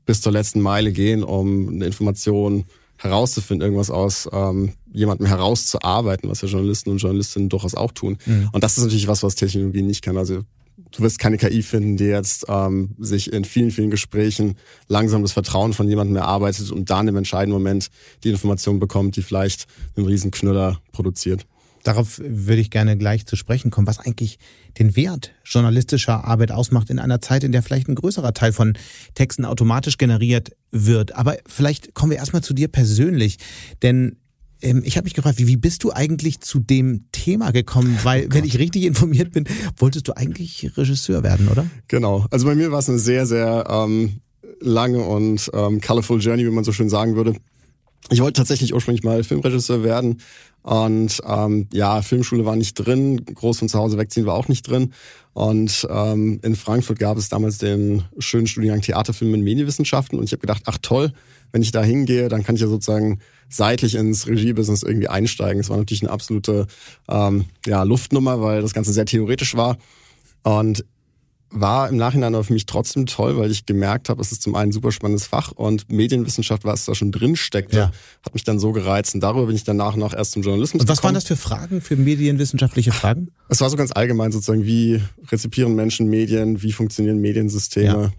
[0.05, 2.65] bis zur letzten Meile gehen, um eine Information
[2.99, 8.17] herauszufinden, irgendwas aus ähm, jemandem herauszuarbeiten, was ja Journalisten und Journalistinnen durchaus auch tun.
[8.25, 8.49] Mhm.
[8.51, 10.17] Und das ist natürlich was, was Technologie nicht kann.
[10.17, 10.43] Also
[10.91, 15.31] du wirst keine KI finden, die jetzt ähm, sich in vielen, vielen Gesprächen langsam das
[15.31, 17.89] Vertrauen von jemandem erarbeitet und dann im entscheidenden Moment
[18.23, 21.45] die Information bekommt, die vielleicht einen riesen Knüller produziert.
[21.83, 24.37] Darauf würde ich gerne gleich zu sprechen kommen, was eigentlich
[24.77, 28.77] den Wert journalistischer Arbeit ausmacht in einer Zeit, in der vielleicht ein größerer Teil von
[29.15, 31.15] Texten automatisch generiert wird.
[31.15, 33.37] Aber vielleicht kommen wir erstmal zu dir persönlich,
[33.81, 34.17] denn
[34.61, 37.97] ähm, ich habe mich gefragt, wie, wie bist du eigentlich zu dem Thema gekommen?
[38.03, 39.45] Weil, oh wenn ich richtig informiert bin,
[39.77, 41.65] wolltest du eigentlich Regisseur werden, oder?
[41.87, 42.25] Genau.
[42.29, 44.21] Also bei mir war es eine sehr, sehr ähm,
[44.59, 47.35] lange und ähm, colorful Journey, wie man so schön sagen würde.
[48.09, 50.19] Ich wollte tatsächlich ursprünglich mal Filmregisseur werden,
[50.61, 54.69] und ähm, ja, Filmschule war nicht drin, groß von zu Hause wegziehen war auch nicht
[54.69, 54.93] drin.
[55.33, 60.19] Und ähm, in Frankfurt gab es damals den schönen Studiengang Theaterfilm und Medienwissenschaften.
[60.19, 61.13] Und ich habe gedacht, ach toll,
[61.51, 65.61] wenn ich da hingehe, dann kann ich ja sozusagen seitlich ins Regiebusiness irgendwie einsteigen.
[65.61, 66.67] Es war natürlich eine absolute
[67.07, 69.77] ähm, ja, Luftnummer, weil das Ganze sehr theoretisch war.
[70.43, 70.85] Und
[71.51, 74.55] war im Nachhinein aber für mich trotzdem toll, weil ich gemerkt habe, es ist zum
[74.55, 77.91] einen ein super spannendes Fach und Medienwissenschaft, was da schon drin steckte, ja.
[78.23, 80.89] hat mich dann so gereizt und darüber bin ich danach noch erst zum Journalismus Und
[80.89, 81.15] was gekommen.
[81.15, 83.31] waren das für Fragen, für medienwissenschaftliche Fragen?
[83.47, 88.13] Es war so ganz allgemein sozusagen, wie rezipieren Menschen Medien, wie funktionieren Mediensysteme,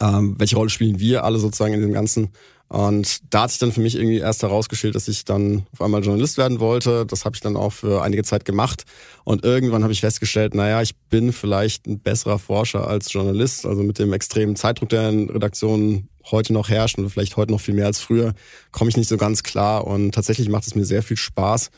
[0.00, 0.18] ja.
[0.18, 2.28] ähm, welche Rolle spielen wir alle sozusagen in dem Ganzen
[2.68, 6.04] Und da hat sich dann für mich irgendwie erst herausgestellt, dass ich dann auf einmal
[6.04, 7.06] Journalist werden wollte.
[7.06, 8.84] Das habe ich dann auch für einige Zeit gemacht.
[9.24, 13.64] Und irgendwann habe ich festgestellt, naja, ich bin vielleicht ein besserer Forscher als Journalist.
[13.64, 17.60] Also mit dem extremen Zeitdruck, der in Redaktionen heute noch herrscht und vielleicht heute noch
[17.60, 18.34] viel mehr als früher,
[18.70, 19.86] komme ich nicht so ganz klar.
[19.86, 21.70] Und tatsächlich macht es mir sehr viel Spaß,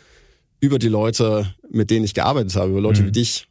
[0.59, 3.07] über die Leute, mit denen ich gearbeitet habe, über Leute mhm.
[3.07, 3.47] wie dich,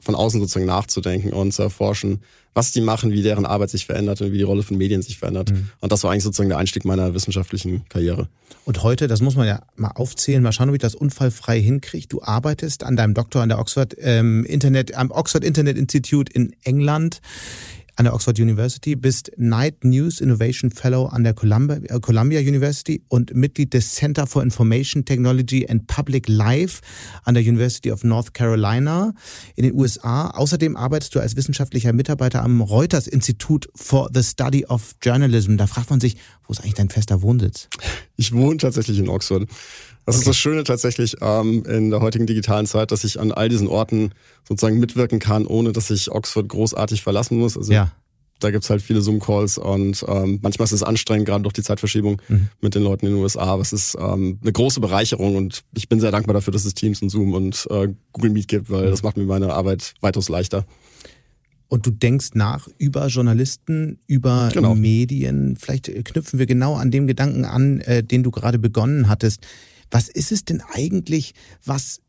[0.00, 2.22] von außen sozusagen nachzudenken und zu erforschen,
[2.54, 5.18] was die machen, wie deren Arbeit sich verändert und wie die Rolle von Medien sich
[5.18, 5.52] verändert.
[5.52, 5.70] Mhm.
[5.80, 8.28] Und das war eigentlich sozusagen der Einstieg meiner wissenschaftlichen Karriere.
[8.64, 12.06] Und heute, das muss man ja mal aufzählen, mal schauen, ob ich das unfallfrei hinkriege.
[12.08, 16.54] Du arbeitest an deinem Doktor an der Oxford ähm, Internet, am Oxford Internet Institute in
[16.62, 17.20] England
[18.00, 23.02] an der Oxford University, bist Night News Innovation Fellow an der Columbia, äh, Columbia University
[23.08, 26.80] und Mitglied des Center for Information Technology and Public Life
[27.24, 29.12] an der University of North Carolina
[29.54, 30.30] in den USA.
[30.30, 35.58] Außerdem arbeitest du als wissenschaftlicher Mitarbeiter am Reuters Institute for the Study of Journalism.
[35.58, 37.68] Da fragt man sich, wo ist eigentlich dein fester Wohnsitz?
[38.16, 39.46] Ich wohne tatsächlich in Oxford.
[40.10, 40.22] Das okay.
[40.22, 43.68] ist das Schöne tatsächlich ähm, in der heutigen digitalen Zeit, dass ich an all diesen
[43.68, 44.10] Orten
[44.48, 47.56] sozusagen mitwirken kann, ohne dass ich Oxford großartig verlassen muss.
[47.56, 47.92] Also ja.
[48.40, 52.20] da gibt's halt viele Zoom-Calls und ähm, manchmal ist es anstrengend, gerade durch die Zeitverschiebung
[52.28, 52.48] mhm.
[52.60, 53.42] mit den Leuten in den USA.
[53.42, 56.74] Aber es ist ähm, eine große Bereicherung und ich bin sehr dankbar dafür, dass es
[56.74, 58.90] Teams und Zoom und äh, Google Meet gibt, weil mhm.
[58.90, 60.66] das macht mir meine Arbeit weitaus leichter.
[61.68, 64.74] Und du denkst nach über Journalisten, über genau.
[64.74, 65.56] Medien.
[65.56, 69.46] Vielleicht knüpfen wir genau an dem Gedanken an, äh, den du gerade begonnen hattest.
[69.90, 71.34] Was ist es denn eigentlich,
[71.64, 72.00] was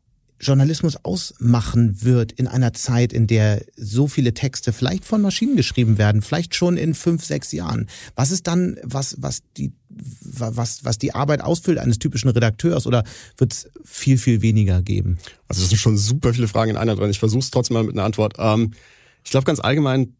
[0.42, 5.98] Journalismus ausmachen wird in einer Zeit, in der so viele Texte vielleicht von Maschinen geschrieben
[5.98, 7.88] werden, vielleicht schon in fünf, sechs Jahren.
[8.16, 13.04] Was ist dann, was, was die, was, was die Arbeit ausfüllt eines typischen Redakteurs oder
[13.36, 15.18] wird es viel, viel weniger geben?
[15.46, 17.10] Also das sind schon super viele Fragen in einer drin.
[17.10, 18.34] Ich versuche es trotzdem mal mit einer Antwort.
[18.38, 18.72] Ähm,
[19.24, 20.16] ich glaube ganz allgemein,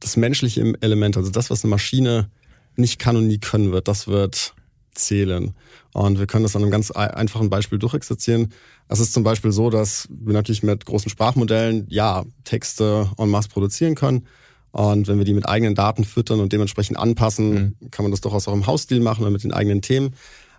[0.00, 2.30] das menschliche Element, also das, was eine Maschine
[2.76, 4.54] nicht kann und nie können wird, das wird
[4.96, 5.52] zählen.
[5.92, 8.52] Und wir können das an einem ganz einfachen Beispiel durchexerzieren.
[8.88, 13.48] Es ist zum Beispiel so, dass wir natürlich mit großen Sprachmodellen ja Texte en masse
[13.48, 14.26] produzieren können.
[14.72, 17.90] Und wenn wir die mit eigenen Daten füttern und dementsprechend anpassen, mhm.
[17.90, 20.14] kann man das durchaus auch im Hausstil machen oder mit den eigenen Themen.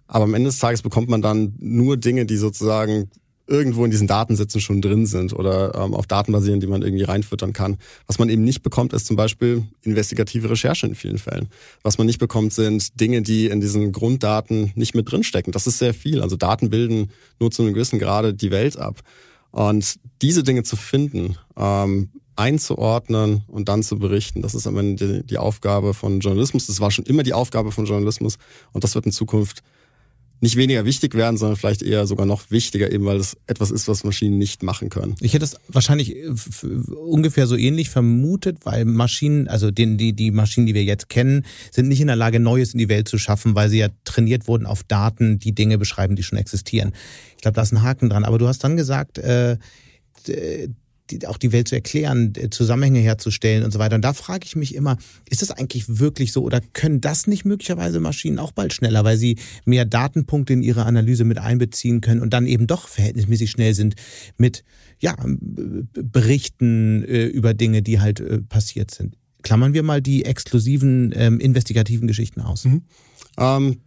[0.08, 3.12] Aber am Ende des Tages bekommt man dann nur Dinge, die sozusagen
[3.48, 7.04] irgendwo in diesen Datensätzen schon drin sind oder ähm, auf Daten basieren, die man irgendwie
[7.04, 7.78] reinfüttern kann.
[8.06, 11.48] Was man eben nicht bekommt, ist zum Beispiel investigative Recherche in vielen Fällen.
[11.82, 15.54] Was man nicht bekommt, sind Dinge, die in diesen Grunddaten nicht mit drinstecken.
[15.54, 16.22] Das ist sehr viel.
[16.22, 19.02] Also Daten bilden nur zu einem gewissen Grade die Welt ab.
[19.52, 25.22] Und diese Dinge zu finden, ähm, einzuordnen und dann zu berichten, das ist am Ende
[25.22, 26.68] die, die Aufgabe von Journalismus.
[26.68, 28.38] Das war schon immer die Aufgabe von Journalismus
[28.74, 29.64] und das wird in Zukunft
[30.40, 33.88] nicht weniger wichtig werden, sondern vielleicht eher sogar noch wichtiger, eben weil es etwas ist,
[33.88, 35.16] was Maschinen nicht machen können.
[35.20, 36.30] Ich hätte es wahrscheinlich äh,
[36.96, 41.46] ungefähr so ähnlich vermutet, weil Maschinen, also den, die, die Maschinen, die wir jetzt kennen,
[41.72, 44.48] sind nicht in der Lage, Neues in die Welt zu schaffen, weil sie ja trainiert
[44.48, 46.94] wurden auf Daten, die Dinge beschreiben, die schon existieren.
[47.36, 48.26] Ich glaube, da ist ein Haken dran.
[48.26, 49.58] Aber du hast dann gesagt, äh,
[51.12, 53.96] die, auch die Welt zu erklären, äh, Zusammenhänge herzustellen und so weiter.
[53.96, 54.98] Und da frage ich mich immer,
[55.30, 59.18] ist das eigentlich wirklich so oder können das nicht möglicherweise Maschinen auch bald schneller, weil
[59.18, 63.74] sie mehr Datenpunkte in ihre Analyse mit einbeziehen können und dann eben doch verhältnismäßig schnell
[63.74, 63.96] sind
[64.38, 64.64] mit
[65.00, 69.16] ja, Berichten äh, über Dinge, die halt äh, passiert sind.
[69.44, 72.66] Klammern wir mal die exklusiven ähm, investigativen Geschichten aus.
[72.66, 72.82] Mhm.
[73.38, 73.78] Ähm,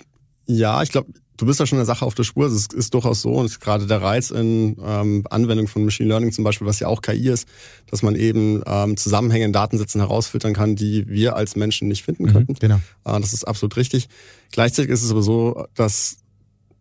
[0.46, 2.46] ja, ich glaube, du bist da schon der Sache auf der Spur.
[2.46, 6.08] Es ist, ist durchaus so und ist gerade der Reiz in ähm, Anwendung von Machine
[6.08, 7.48] Learning zum Beispiel, was ja auch KI ist,
[7.90, 12.24] dass man eben ähm, Zusammenhänge in Datensätzen herausfiltern kann, die wir als Menschen nicht finden
[12.24, 12.54] mhm, könnten.
[12.54, 12.80] Genau.
[13.04, 14.08] Äh, das ist absolut richtig.
[14.52, 16.18] Gleichzeitig ist es aber so, dass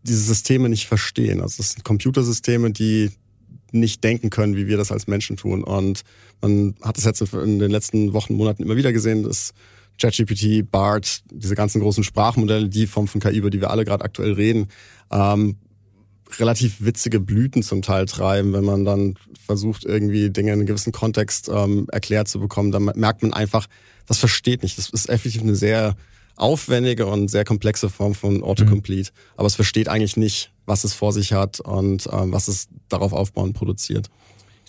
[0.03, 1.41] diese Systeme nicht verstehen.
[1.41, 3.11] Also es sind Computersysteme, die
[3.71, 5.63] nicht denken können, wie wir das als Menschen tun.
[5.63, 6.01] Und
[6.41, 9.53] man hat es jetzt in den letzten Wochen, Monaten immer wieder gesehen, dass
[9.99, 14.03] ChatGPT, BART, diese ganzen großen Sprachmodelle, die Form von KI, über die wir alle gerade
[14.03, 14.67] aktuell reden,
[15.11, 15.57] ähm,
[16.37, 20.91] relativ witzige Blüten zum Teil treiben, wenn man dann versucht, irgendwie Dinge in einem gewissen
[20.91, 22.71] Kontext ähm, erklärt zu bekommen.
[22.71, 23.67] Dann merkt man einfach,
[24.05, 24.77] das versteht nicht.
[24.77, 25.95] Das ist effektiv eine sehr
[26.35, 29.11] aufwendige und sehr komplexe Form von Autocomplete.
[29.11, 29.33] Mhm.
[29.37, 33.11] Aber es versteht eigentlich nicht, was es vor sich hat und ähm, was es darauf
[33.11, 34.09] aufbauend produziert.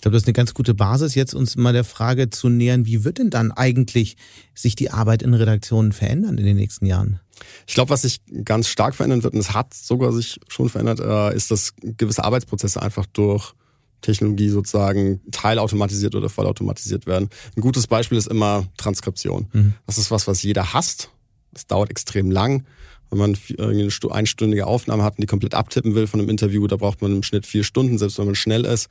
[0.01, 2.87] Ich glaube, das ist eine ganz gute Basis, jetzt uns mal der Frage zu nähern,
[2.87, 4.17] wie wird denn dann eigentlich
[4.55, 7.19] sich die Arbeit in Redaktionen verändern in den nächsten Jahren?
[7.67, 11.01] Ich glaube, was sich ganz stark verändern wird, und es hat sogar sich schon verändert,
[11.01, 13.53] äh, ist, dass gewisse Arbeitsprozesse einfach durch
[14.01, 17.29] Technologie sozusagen teilautomatisiert oder vollautomatisiert werden.
[17.55, 19.49] Ein gutes Beispiel ist immer Transkription.
[19.53, 19.75] Mhm.
[19.85, 21.11] Das ist was, was jeder hasst.
[21.51, 22.65] Das dauert extrem lang.
[23.11, 26.77] Wenn man eine einstündige Aufnahme hat und die komplett abtippen will von einem Interview, da
[26.77, 28.89] braucht man im Schnitt vier Stunden, selbst wenn man schnell ist.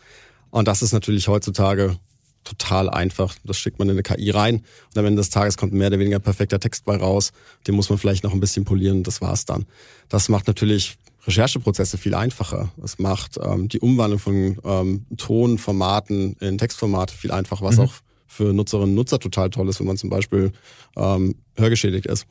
[0.51, 1.97] Und das ist natürlich heutzutage
[2.45, 3.35] total einfach.
[3.45, 5.99] Das schickt man in eine KI rein und am Ende des Tages kommt mehr oder
[5.99, 7.33] weniger perfekter Text bei raus.
[7.67, 9.67] Den muss man vielleicht noch ein bisschen polieren, das war's dann.
[10.09, 10.97] Das macht natürlich
[11.27, 12.73] Rechercheprozesse viel einfacher.
[12.83, 17.85] Es macht ähm, die Umwandlung von ähm, Tonformaten in Textformate viel einfacher, was mhm.
[17.85, 17.93] auch
[18.31, 20.53] für Nutzerinnen und Nutzer total toll ist, wenn man zum Beispiel
[20.97, 22.27] ähm, hörgeschädigt ist.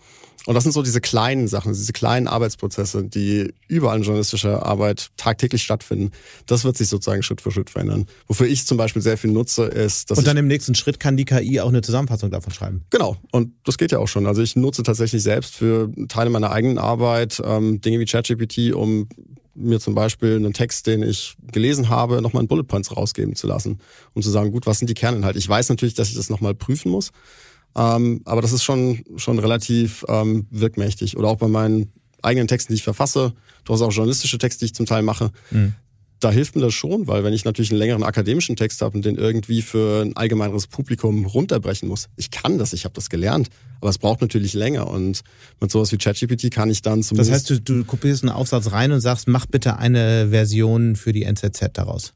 [0.45, 5.09] Und das sind so diese kleinen Sachen, diese kleinen Arbeitsprozesse, die überall in journalistischer Arbeit
[5.17, 6.11] tagtäglich stattfinden.
[6.45, 8.05] Das wird sich sozusagen Schritt für Schritt verändern.
[8.27, 11.17] Wofür ich zum Beispiel sehr viel nutze, ist, dass Und dann im nächsten Schritt kann
[11.17, 12.85] die KI auch eine Zusammenfassung davon schreiben.
[12.89, 13.17] Genau.
[13.31, 14.25] Und das geht ja auch schon.
[14.25, 19.09] Also ich nutze tatsächlich selbst für Teile meiner eigenen Arbeit ähm, Dinge wie ChatGPT, um
[19.59, 23.47] mir zum Beispiel einen Text, den ich gelesen habe, nochmal in Bullet Points rausgeben zu
[23.47, 23.79] lassen,
[24.13, 25.37] um zu sagen, gut, was sind die Kerninhalte?
[25.37, 27.11] Ich weiß natürlich, dass ich das nochmal prüfen muss,
[27.75, 31.17] ähm, aber das ist schon, schon relativ ähm, wirkmächtig.
[31.17, 31.91] Oder auch bei meinen
[32.21, 33.33] eigenen Texten, die ich verfasse,
[33.65, 35.31] du hast auch journalistische Texte, die ich zum Teil mache.
[35.51, 35.75] Mhm
[36.19, 39.05] da hilft mir das schon, weil wenn ich natürlich einen längeren akademischen Text habe und
[39.05, 43.49] den irgendwie für ein allgemeineres Publikum runterbrechen muss, ich kann das, ich habe das gelernt,
[43.79, 45.21] aber es braucht natürlich länger und
[45.61, 47.31] mit sowas wie ChatGPT kann ich dann zumindest...
[47.31, 51.13] Das heißt, du, du kopierst einen Aufsatz rein und sagst, mach bitte eine Version für
[51.13, 52.13] die NZZ daraus.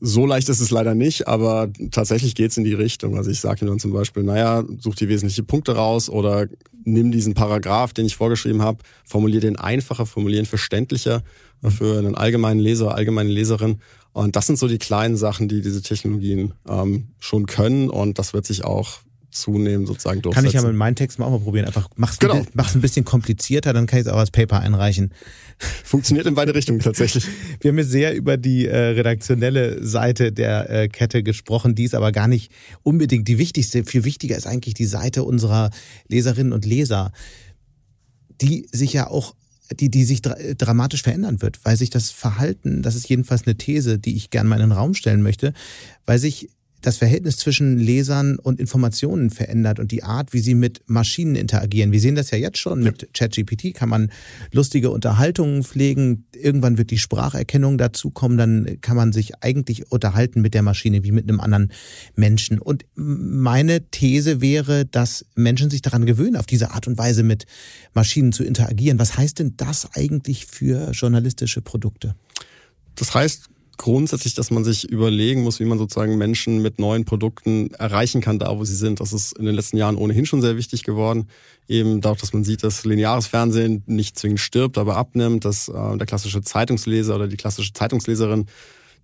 [0.00, 3.16] So leicht ist es leider nicht, aber tatsächlich geht's in die Richtung.
[3.16, 6.46] Also ich sage ihm dann zum Beispiel, naja, such die wesentlichen Punkte raus oder
[6.84, 11.22] nimm diesen Paragraph, den ich vorgeschrieben habe, formulier den einfacher, formulieren verständlicher
[11.62, 13.80] für einen allgemeinen Leser, allgemeine Leserin.
[14.12, 17.90] Und das sind so die kleinen Sachen, die diese Technologien ähm, schon können.
[17.90, 19.00] Und das wird sich auch
[19.36, 20.44] zunehmend sozusagen durchsetzen.
[20.44, 21.66] Kann ich ja mit meinen Texten auch mal probieren.
[21.66, 22.34] Einfach mach's, genau.
[22.34, 25.12] ein, mach's ein bisschen komplizierter, dann kann ich es auch als Paper einreichen.
[25.84, 27.26] Funktioniert in beide Richtungen tatsächlich.
[27.60, 31.94] Wir haben jetzt sehr über die äh, redaktionelle Seite der äh, Kette gesprochen, die ist
[31.94, 32.50] aber gar nicht
[32.82, 33.84] unbedingt die wichtigste.
[33.84, 35.70] Viel wichtiger ist eigentlich die Seite unserer
[36.08, 37.12] Leserinnen und Leser,
[38.40, 39.34] die sich ja auch
[39.72, 43.56] die, die sich dra dramatisch verändern wird, weil sich das Verhalten, das ist jedenfalls eine
[43.56, 45.52] These, die ich gerne mal in den Raum stellen möchte,
[46.04, 46.50] weil sich
[46.82, 51.92] das Verhältnis zwischen Lesern und Informationen verändert und die Art, wie sie mit Maschinen interagieren.
[51.92, 54.10] Wir sehen das ja jetzt schon mit ChatGPT, kann man
[54.52, 56.26] lustige Unterhaltungen pflegen.
[56.34, 61.12] Irgendwann wird die Spracherkennung dazukommen, dann kann man sich eigentlich unterhalten mit der Maschine wie
[61.12, 61.72] mit einem anderen
[62.14, 62.60] Menschen.
[62.60, 67.46] Und meine These wäre, dass Menschen sich daran gewöhnen, auf diese Art und Weise mit
[67.94, 68.98] Maschinen zu interagieren.
[68.98, 72.14] Was heißt denn das eigentlich für journalistische Produkte?
[72.94, 77.72] Das heißt, grundsätzlich, dass man sich überlegen muss, wie man sozusagen Menschen mit neuen Produkten
[77.74, 79.00] erreichen kann, da wo sie sind.
[79.00, 81.28] Das ist in den letzten Jahren ohnehin schon sehr wichtig geworden.
[81.68, 85.96] Eben dadurch, dass man sieht, dass lineares Fernsehen nicht zwingend stirbt, aber abnimmt, dass äh,
[85.96, 88.46] der klassische Zeitungsleser oder die klassische Zeitungsleserin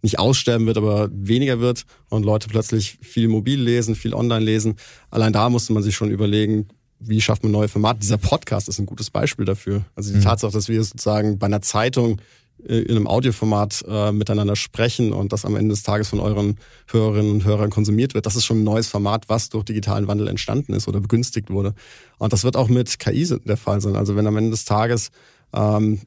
[0.02, 4.76] nicht aussterben wird, aber weniger wird und Leute plötzlich viel mobil lesen, viel online lesen.
[5.10, 6.68] Allein da musste man sich schon überlegen,
[6.98, 8.00] wie schafft man neue Formate?
[8.00, 9.84] Dieser Podcast ist ein gutes Beispiel dafür.
[9.94, 10.22] Also die mhm.
[10.22, 12.20] Tatsache, dass wir sozusagen bei einer Zeitung
[12.64, 16.58] in einem Audioformat äh, miteinander sprechen und das am Ende des Tages von euren
[16.90, 18.26] Hörerinnen und Hörern konsumiert wird.
[18.26, 21.74] Das ist schon ein neues Format, was durch digitalen Wandel entstanden ist oder begünstigt wurde.
[22.18, 23.96] Und das wird auch mit KI der Fall sein.
[23.96, 25.10] Also wenn am Ende des Tages,
[25.52, 26.00] ähm,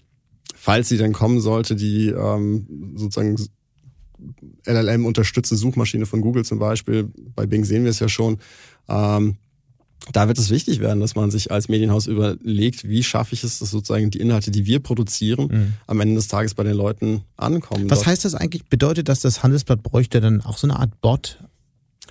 [0.56, 3.38] falls sie denn kommen sollte, die ähm, sozusagen
[4.66, 8.38] LLM-unterstützte Suchmaschine von Google zum Beispiel, bei Bing sehen wir es ja schon,
[8.88, 9.38] ähm,
[10.12, 13.60] da wird es wichtig werden, dass man sich als Medienhaus überlegt, wie schaffe ich es,
[13.60, 15.74] dass sozusagen die Inhalte, die wir produzieren, mhm.
[15.88, 17.90] am Ende des Tages bei den Leuten ankommen.
[17.90, 18.66] Was heißt das eigentlich?
[18.66, 21.40] Bedeutet das, das Handelsblatt bräuchte dann auch so eine Art Bot,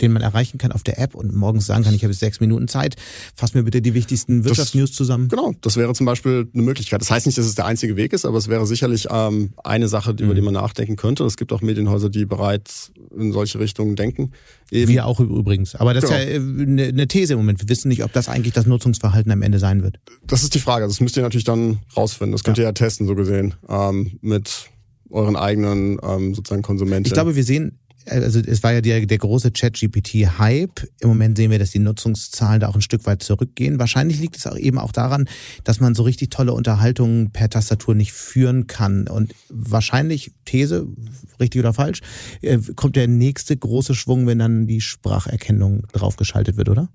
[0.01, 2.41] den man erreichen kann auf der App und morgens sagen kann, ich habe jetzt sechs
[2.41, 2.97] Minuten Zeit,
[3.35, 5.29] fass mir bitte die wichtigsten Wirtschaftsnews zusammen.
[5.29, 7.01] Genau, das wäre zum Beispiel eine Möglichkeit.
[7.01, 9.89] Das heißt nicht, dass es der einzige Weg ist, aber es wäre sicherlich ähm, eine
[9.89, 10.35] Sache, über mhm.
[10.35, 11.25] die man nachdenken könnte.
[11.25, 14.33] Es gibt auch Medienhäuser, die bereits in solche Richtungen denken.
[14.71, 14.91] Eben.
[14.91, 15.75] Wir auch übrigens.
[15.75, 16.17] Aber das genau.
[16.17, 17.61] ist ja eine, äh, eine These im Moment.
[17.61, 19.99] Wir wissen nicht, ob das eigentlich das Nutzungsverhalten am Ende sein wird.
[20.27, 20.87] Das ist die Frage.
[20.87, 22.33] Das müsst ihr natürlich dann rausfinden.
[22.33, 22.65] Das könnt ja.
[22.65, 24.71] ihr ja testen, so gesehen, ähm, mit
[25.11, 27.07] euren eigenen ähm, sozusagen Konsumenten.
[27.07, 30.89] Ich glaube, wir sehen also es war ja der, der große Chat-GPT-Hype.
[31.01, 33.79] Im Moment sehen wir, dass die Nutzungszahlen da auch ein Stück weit zurückgehen.
[33.79, 35.29] Wahrscheinlich liegt es auch eben auch daran,
[35.65, 39.09] dass man so richtig tolle Unterhaltungen per Tastatur nicht führen kann.
[39.09, 40.87] Und wahrscheinlich, These,
[41.41, 42.01] richtig oder falsch,
[42.43, 46.89] äh, kommt der nächste große Schwung, wenn dann die Spracherkennung draufgeschaltet wird, oder?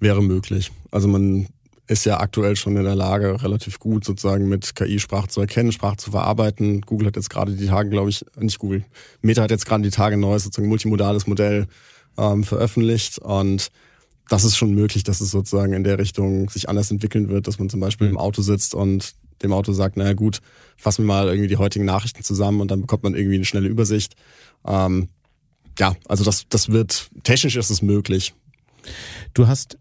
[0.00, 0.72] Wäre möglich.
[0.90, 1.46] Also man
[1.86, 5.72] ist ja aktuell schon in der Lage, relativ gut sozusagen mit KI Sprache zu erkennen,
[5.72, 6.80] Sprache zu verarbeiten.
[6.80, 8.84] Google hat jetzt gerade die Tage, glaube ich, nicht Google,
[9.20, 11.66] Meta hat jetzt gerade die Tage ein neues sozusagen multimodales Modell
[12.16, 13.70] ähm, veröffentlicht und
[14.28, 17.58] das ist schon möglich, dass es sozusagen in der Richtung sich anders entwickeln wird, dass
[17.58, 20.40] man zum Beispiel im Auto sitzt und dem Auto sagt, naja gut,
[20.76, 23.68] fassen wir mal irgendwie die heutigen Nachrichten zusammen und dann bekommt man irgendwie eine schnelle
[23.68, 24.14] Übersicht.
[24.66, 25.08] Ähm,
[25.78, 28.34] ja, also das, das wird, technisch ist es möglich.
[29.34, 29.76] Du hast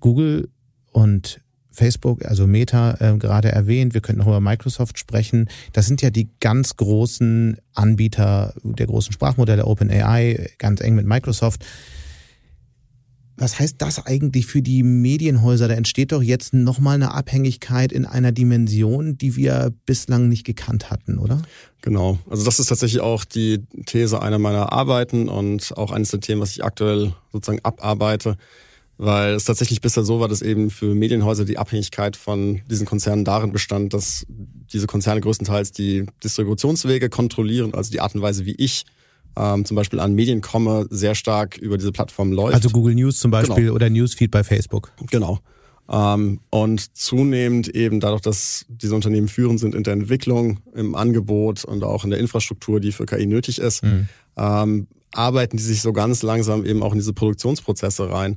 [0.00, 0.50] Google
[0.98, 1.40] und
[1.70, 3.94] Facebook, also Meta, äh, gerade erwähnt.
[3.94, 5.48] Wir könnten noch über Microsoft sprechen.
[5.72, 11.64] Das sind ja die ganz großen Anbieter der großen Sprachmodelle, OpenAI, ganz eng mit Microsoft.
[13.36, 15.68] Was heißt das eigentlich für die Medienhäuser?
[15.68, 20.90] Da entsteht doch jetzt nochmal eine Abhängigkeit in einer Dimension, die wir bislang nicht gekannt
[20.90, 21.40] hatten, oder?
[21.80, 22.18] Genau.
[22.28, 26.40] Also das ist tatsächlich auch die These einer meiner Arbeiten und auch eines der Themen,
[26.40, 28.36] was ich aktuell sozusagen abarbeite,
[28.98, 33.24] weil es tatsächlich bisher so war, dass eben für Medienhäuser die Abhängigkeit von diesen Konzernen
[33.24, 38.56] darin bestand, dass diese Konzerne größtenteils die Distributionswege kontrollieren, also die Art und Weise, wie
[38.56, 38.84] ich
[39.36, 42.54] ähm, zum Beispiel an Medien komme, sehr stark über diese Plattform läuft.
[42.54, 43.74] Also Google News zum Beispiel genau.
[43.74, 44.92] oder Newsfeed bei Facebook.
[45.10, 45.38] Genau.
[45.88, 51.64] Ähm, und zunehmend eben dadurch, dass diese Unternehmen führend sind in der Entwicklung, im Angebot
[51.64, 54.08] und auch in der Infrastruktur, die für KI nötig ist, mhm.
[54.36, 58.36] ähm, arbeiten die sich so ganz langsam eben auch in diese Produktionsprozesse rein.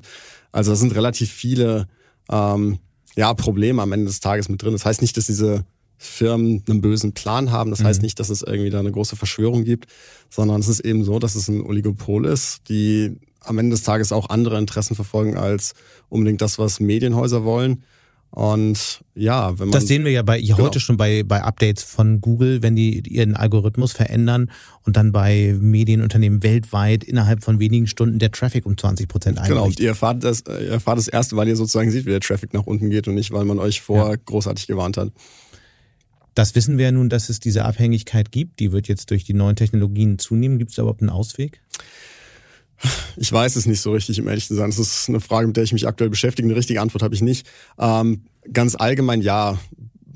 [0.51, 1.87] Also da sind relativ viele
[2.29, 2.79] ähm,
[3.15, 4.73] ja, Probleme am Ende des Tages mit drin.
[4.73, 5.65] Das heißt nicht, dass diese
[5.97, 7.69] Firmen einen bösen Plan haben.
[7.69, 7.85] Das mhm.
[7.85, 9.87] heißt nicht, dass es irgendwie da eine große Verschwörung gibt,
[10.29, 14.11] sondern es ist eben so, dass es ein Oligopol ist, die am Ende des Tages
[14.11, 15.73] auch andere Interessen verfolgen als
[16.09, 17.83] unbedingt das, was Medienhäuser wollen.
[18.31, 19.71] Und ja, wenn man.
[19.73, 20.57] Das sehen wir ja bei genau.
[20.59, 24.49] heute schon bei, bei Updates von Google, wenn die ihren Algorithmus verändern
[24.83, 29.77] und dann bei Medienunternehmen weltweit innerhalb von wenigen Stunden der Traffic um 20 Prozent einbricht.
[29.77, 32.53] Genau, ihr erfahrt das, ihr erfahrt das erste, weil ihr sozusagen seht, wie der Traffic
[32.53, 34.15] nach unten geht und nicht, weil man euch vor ja.
[34.25, 35.11] großartig gewarnt hat.
[36.33, 38.61] Das wissen wir ja nun, dass es diese Abhängigkeit gibt.
[38.61, 40.57] Die wird jetzt durch die neuen Technologien zunehmen.
[40.57, 41.61] Gibt es da überhaupt einen Ausweg?
[43.17, 44.69] Ich weiß es nicht so richtig, um ehrlich zu sein.
[44.69, 46.47] Das ist eine Frage, mit der ich mich aktuell beschäftige.
[46.47, 47.47] Eine richtige Antwort habe ich nicht.
[47.77, 49.59] Ähm, ganz allgemein ja.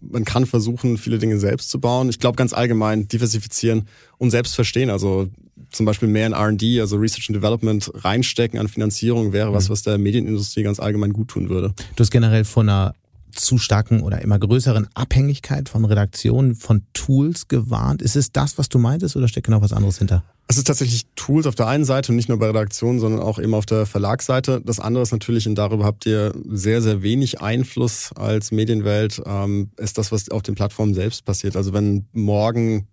[0.01, 2.09] Man kann versuchen, viele Dinge selbst zu bauen.
[2.09, 3.87] Ich glaube ganz allgemein diversifizieren
[4.17, 4.89] und selbst verstehen.
[4.89, 5.29] Also
[5.71, 9.73] zum Beispiel mehr in R&D, also Research and Development reinstecken an Finanzierung wäre was, mhm.
[9.73, 11.73] was der Medienindustrie ganz allgemein gut tun würde.
[11.95, 12.93] Du hast generell von einer
[13.35, 18.01] zu starken oder immer größeren Abhängigkeit von Redaktionen, von Tools gewarnt.
[18.01, 20.23] Ist es das, was du meintest oder steckt genau was anderes hinter?
[20.47, 23.39] Es ist tatsächlich Tools auf der einen Seite und nicht nur bei Redaktionen, sondern auch
[23.39, 24.61] eben auf der Verlagsseite.
[24.63, 29.71] Das andere ist natürlich, und darüber habt ihr sehr, sehr wenig Einfluss als Medienwelt, ähm,
[29.77, 31.55] ist das, was auf den Plattformen selbst passiert.
[31.55, 32.87] Also wenn morgen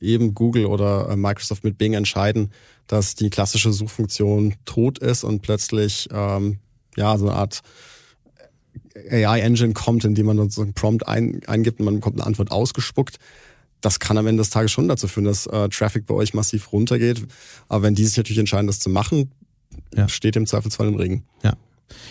[0.00, 2.52] eben Google oder äh, Microsoft mit Bing entscheiden,
[2.86, 6.58] dass die klassische Suchfunktion tot ist und plötzlich ähm,
[6.96, 7.62] ja so eine Art
[8.94, 12.50] AI-Engine kommt, in dem man so einen Prompt ein, eingibt und man bekommt eine Antwort
[12.50, 13.18] ausgespuckt.
[13.80, 16.72] Das kann am Ende des Tages schon dazu führen, dass äh, Traffic bei euch massiv
[16.72, 17.22] runtergeht.
[17.68, 19.32] Aber wenn die sich natürlich entscheiden, das zu machen,
[19.94, 20.08] ja.
[20.08, 21.24] steht im Zweifelsfall im Regen.
[21.42, 21.54] Ja.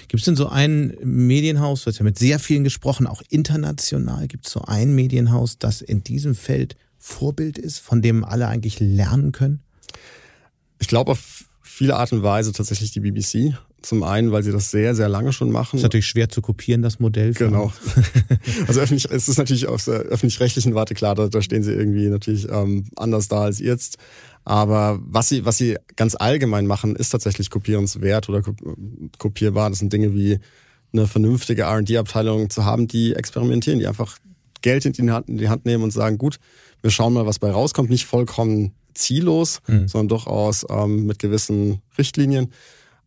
[0.08, 4.28] Gibt es denn so ein Medienhaus, du hast ja mit sehr vielen gesprochen, auch international,
[4.28, 8.80] gibt es so ein Medienhaus, das in diesem Feld Vorbild ist, von dem alle eigentlich
[8.80, 9.62] lernen können?
[10.80, 13.56] Ich glaube auf viele Art und Weise tatsächlich die BBC.
[13.82, 15.78] Zum einen, weil sie das sehr, sehr lange schon machen.
[15.78, 17.34] Ist natürlich schwer zu kopieren, das Modell.
[17.34, 17.74] Genau.
[18.68, 22.08] also öffentlich, es ist natürlich aus der öffentlich-rechtlichen Warte klar, da, da stehen sie irgendwie
[22.08, 23.98] natürlich ähm, anders da als jetzt.
[24.44, 28.44] Aber was sie, was sie ganz allgemein machen, ist tatsächlich kopierenswert oder
[29.18, 29.70] kopierbar.
[29.70, 30.40] Das sind Dinge wie
[30.94, 34.18] eine vernünftige R&D-Abteilung zu haben, die experimentieren, die einfach
[34.62, 36.38] Geld in die, Hand, in die Hand nehmen und sagen, gut,
[36.82, 37.90] wir schauen mal, was bei rauskommt.
[37.90, 39.88] Nicht vollkommen ziellos, mhm.
[39.88, 42.52] sondern durchaus ähm, mit gewissen Richtlinien.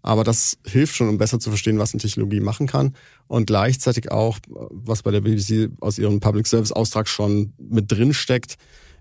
[0.04, 2.94] Aber das hilft schon, um besser zu verstehen, was eine Technologie machen kann.
[3.26, 8.12] Und gleichzeitig auch, was bei der BBC aus ihrem Public Service Austrag schon mit drin
[8.12, 8.56] steckt,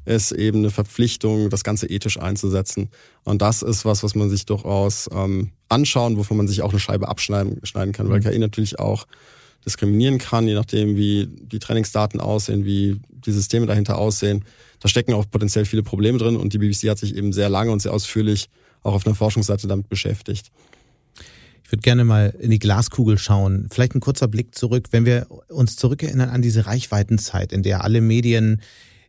[0.05, 2.89] ist eben eine Verpflichtung, das Ganze ethisch einzusetzen.
[3.25, 6.79] Und das ist was, was man sich durchaus ähm, anschauen, wovon man sich auch eine
[6.79, 8.23] Scheibe abschneiden schneiden kann, weil mhm.
[8.23, 9.05] KI natürlich auch
[9.65, 14.45] diskriminieren kann, je nachdem, wie die Trainingsdaten aussehen, wie die Systeme dahinter aussehen.
[14.79, 17.71] Da stecken auch potenziell viele Probleme drin und die BBC hat sich eben sehr lange
[17.71, 18.49] und sehr ausführlich
[18.83, 20.49] auch auf einer Forschungsseite damit beschäftigt.
[21.73, 23.67] Ich würde gerne mal in die Glaskugel schauen.
[23.71, 27.99] Vielleicht ein kurzer Blick zurück, wenn wir uns zurückerinnern an diese Reichweitenzeit, in der alle
[27.99, 28.61] Medien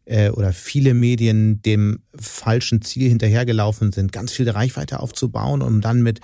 [0.07, 6.03] äh, oder viele Medien dem falschen Ziel hinterhergelaufen sind, ganz viel Reichweite aufzubauen, um dann
[6.03, 6.21] mit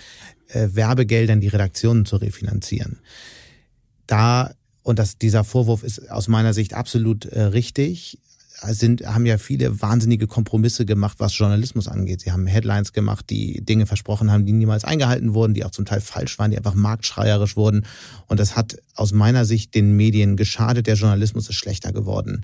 [0.48, 3.00] äh, Werbegeldern die Redaktionen zu refinanzieren.
[4.06, 8.18] Da und das, dieser Vorwurf ist aus meiner Sicht absolut äh, richtig
[8.68, 12.20] sind, haben ja viele wahnsinnige Kompromisse gemacht, was Journalismus angeht.
[12.20, 15.84] Sie haben Headlines gemacht, die Dinge versprochen haben, die niemals eingehalten wurden, die auch zum
[15.84, 17.86] Teil falsch waren, die einfach marktschreierisch wurden.
[18.26, 20.86] Und das hat aus meiner Sicht den Medien geschadet.
[20.86, 22.42] Der Journalismus ist schlechter geworden.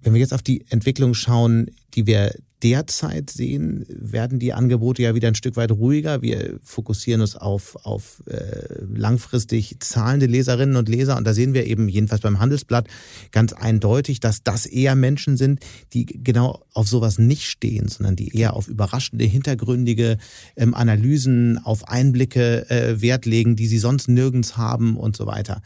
[0.00, 5.14] Wenn wir jetzt auf die Entwicklung schauen, die wir derzeit sehen, werden die Angebote ja
[5.14, 6.22] wieder ein Stück weit ruhiger.
[6.22, 11.16] Wir fokussieren uns auf, auf äh, langfristig zahlende Leserinnen und Leser.
[11.16, 12.88] Und da sehen wir eben, jedenfalls beim Handelsblatt,
[13.32, 15.60] ganz eindeutig, dass das eher Menschen sind,
[15.92, 20.18] die genau auf sowas nicht stehen, sondern die eher auf überraschende, hintergründige
[20.56, 25.62] ähm, Analysen, auf Einblicke äh, Wert legen, die sie sonst nirgends haben und so weiter.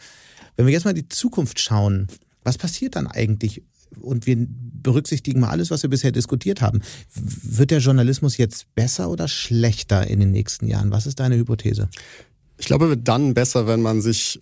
[0.57, 2.09] Wenn wir jetzt mal die Zukunft schauen,
[2.43, 3.63] was passiert dann eigentlich
[4.01, 6.81] und wir berücksichtigen mal alles, was wir bisher diskutiert haben.
[7.15, 10.91] Wird der Journalismus jetzt besser oder schlechter in den nächsten Jahren?
[10.91, 11.89] Was ist deine Hypothese?
[12.59, 14.41] Ich glaube, wird dann besser, wenn man sich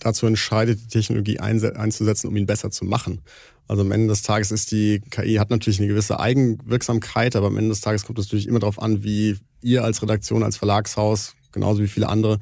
[0.00, 3.20] dazu entscheidet, die Technologie einzusetzen, um ihn besser zu machen.
[3.66, 7.56] Also am Ende des Tages ist die KI hat natürlich eine gewisse Eigenwirksamkeit, aber am
[7.56, 11.34] Ende des Tages kommt es natürlich immer darauf an, wie ihr als Redaktion, als Verlagshaus,
[11.52, 12.38] genauso wie viele andere,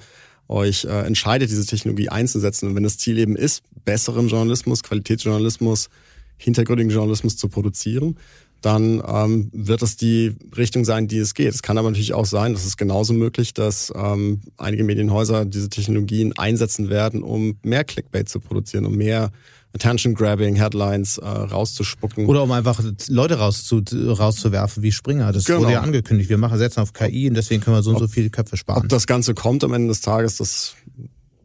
[0.48, 2.68] euch äh, entscheidet, diese Technologie einzusetzen.
[2.68, 5.88] Und wenn das Ziel eben ist, besseren Journalismus, Qualitätsjournalismus,
[6.36, 8.16] hintergründigen Journalismus zu produzieren,
[8.62, 11.52] dann ähm, wird es die Richtung sein, die es geht.
[11.52, 15.68] Es kann aber natürlich auch sein, dass es genauso möglich, dass ähm, einige Medienhäuser diese
[15.68, 19.32] Technologien einsetzen werden, um mehr Clickbait zu produzieren, um mehr
[19.74, 22.26] Attention-Grabbing, Headlines äh, rauszuspucken.
[22.26, 25.32] Oder um einfach Leute rauszu, rauszuwerfen wie Springer.
[25.32, 25.60] Das genau.
[25.60, 26.30] wurde ja angekündigt.
[26.30, 28.82] Wir machen setzen auf KI und deswegen können wir so und so viele Köpfe sparen.
[28.82, 30.74] Ob das Ganze kommt am Ende des Tages, das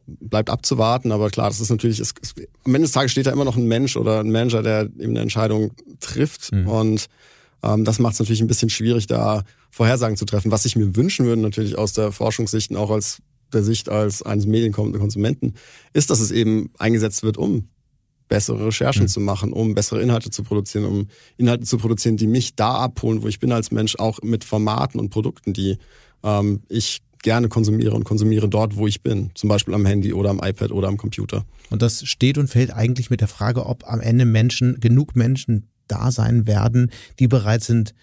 [0.07, 1.11] bleibt abzuwarten.
[1.11, 3.57] Aber klar, das ist natürlich, es, es, am Ende des Tages steht da immer noch
[3.57, 6.51] ein Mensch oder ein Manager, der eben eine Entscheidung trifft.
[6.51, 6.67] Mhm.
[6.67, 7.05] Und
[7.63, 10.51] ähm, das macht es natürlich ein bisschen schwierig, da Vorhersagen zu treffen.
[10.51, 13.19] Was ich mir wünschen würde, natürlich aus der Forschungssicht und auch aus
[13.53, 15.53] der Sicht als eines Medienkonsumenten,
[15.93, 17.69] ist, dass es eben eingesetzt wird, um
[18.27, 19.07] bessere Recherchen mhm.
[19.07, 21.07] zu machen, um bessere Inhalte zu produzieren, um
[21.37, 24.99] Inhalte zu produzieren, die mich da abholen, wo ich bin als Mensch, auch mit Formaten
[24.99, 25.77] und Produkten, die
[26.23, 30.29] ähm, ich gerne konsumiere und konsumiere dort, wo ich bin, zum Beispiel am Handy oder
[30.29, 31.45] am iPad oder am Computer.
[31.69, 35.69] Und das steht und fällt eigentlich mit der Frage, ob am Ende Menschen, genug Menschen
[35.87, 37.93] da sein werden, die bereit sind,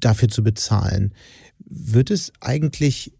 [0.00, 1.12] dafür zu bezahlen.
[1.58, 3.12] Wird es eigentlich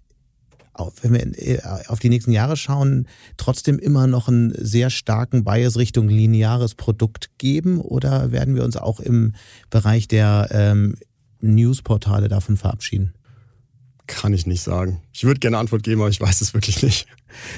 [1.03, 1.59] wenn wir äh,
[1.89, 7.31] auf die nächsten Jahre schauen, trotzdem immer noch einen sehr starken Bias Richtung lineares Produkt
[7.39, 7.81] geben?
[7.81, 9.35] Oder werden wir uns auch im
[9.71, 10.97] Bereich der ähm,
[11.41, 13.15] Newsportale davon verabschieden?
[14.07, 15.01] Kann ich nicht sagen.
[15.13, 17.07] Ich würde gerne Antwort geben, aber ich weiß es wirklich nicht.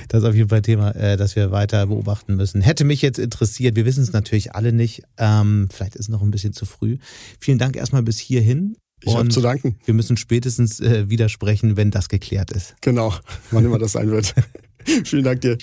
[0.09, 2.61] Das ist auf jeden Fall ein Thema, äh, das wir weiter beobachten müssen.
[2.61, 3.77] Hätte mich jetzt interessiert.
[3.77, 5.03] Wir wissen es natürlich alle nicht.
[5.19, 6.99] Ähm, vielleicht ist es noch ein bisschen zu früh.
[7.39, 8.77] Vielen Dank erstmal bis hierhin.
[9.03, 9.77] Ich habe zu danken.
[9.85, 12.75] Wir müssen spätestens äh, widersprechen, wenn das geklärt ist.
[12.81, 13.15] Genau,
[13.51, 14.35] wann immer das sein wird.
[15.05, 15.59] Vielen Dank dir.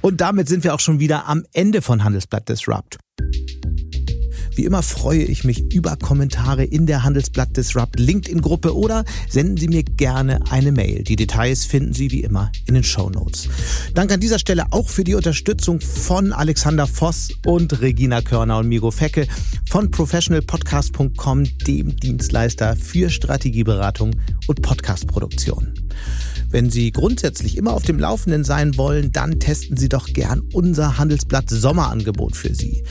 [0.00, 2.98] Und damit sind wir auch schon wieder am Ende von Handelsblatt Disrupt.
[4.56, 9.68] Wie immer freue ich mich über Kommentare in der Handelsblatt Disrupt LinkedIn-Gruppe oder senden Sie
[9.68, 11.04] mir gerne eine Mail.
[11.04, 13.50] Die Details finden Sie wie immer in den Show Notes.
[13.92, 18.68] Danke an dieser Stelle auch für die Unterstützung von Alexander Voss und Regina Körner und
[18.68, 19.28] Migo Fecke
[19.68, 24.16] von professionalpodcast.com, dem Dienstleister für Strategieberatung
[24.46, 25.74] und Podcastproduktion.
[26.56, 30.96] Wenn Sie grundsätzlich immer auf dem Laufenden sein wollen, dann testen Sie doch gern unser
[30.96, 32.82] Handelsblatt Sommerangebot für Sie.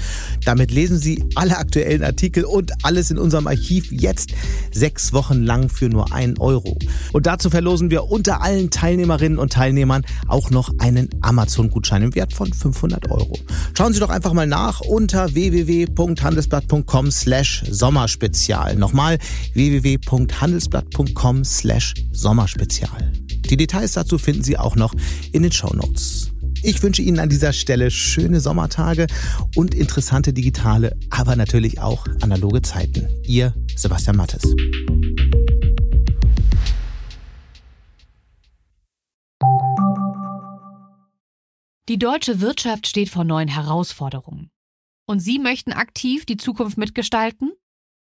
[0.46, 4.34] Damit lesen Sie alle aktuellen Artikel und alles in unserem Archiv jetzt
[4.72, 6.78] sechs Wochen lang für nur einen Euro.
[7.12, 12.34] Und dazu verlosen wir unter allen Teilnehmerinnen und Teilnehmern auch noch einen Amazon-Gutschein im Wert
[12.34, 13.34] von 500 Euro.
[13.76, 18.76] Schauen Sie doch einfach mal nach unter www.handelsblatt.com slash Sommerspezial.
[18.76, 19.18] Nochmal
[19.56, 23.25] www.handelsblatt.com slash Sommerspezial.
[23.50, 24.94] Die Details dazu finden Sie auch noch
[25.32, 26.32] in den Show Notes.
[26.64, 29.06] Ich wünsche Ihnen an dieser Stelle schöne Sommertage
[29.56, 33.08] und interessante digitale, aber natürlich auch analoge Zeiten.
[33.24, 34.42] Ihr Sebastian Mattes.
[41.88, 44.50] Die deutsche Wirtschaft steht vor neuen Herausforderungen.
[45.06, 47.52] Und Sie möchten aktiv die Zukunft mitgestalten?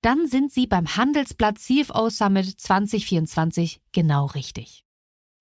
[0.02, 4.85] Dann sind Sie beim Handelsblatt CFO Summit 2024 genau richtig.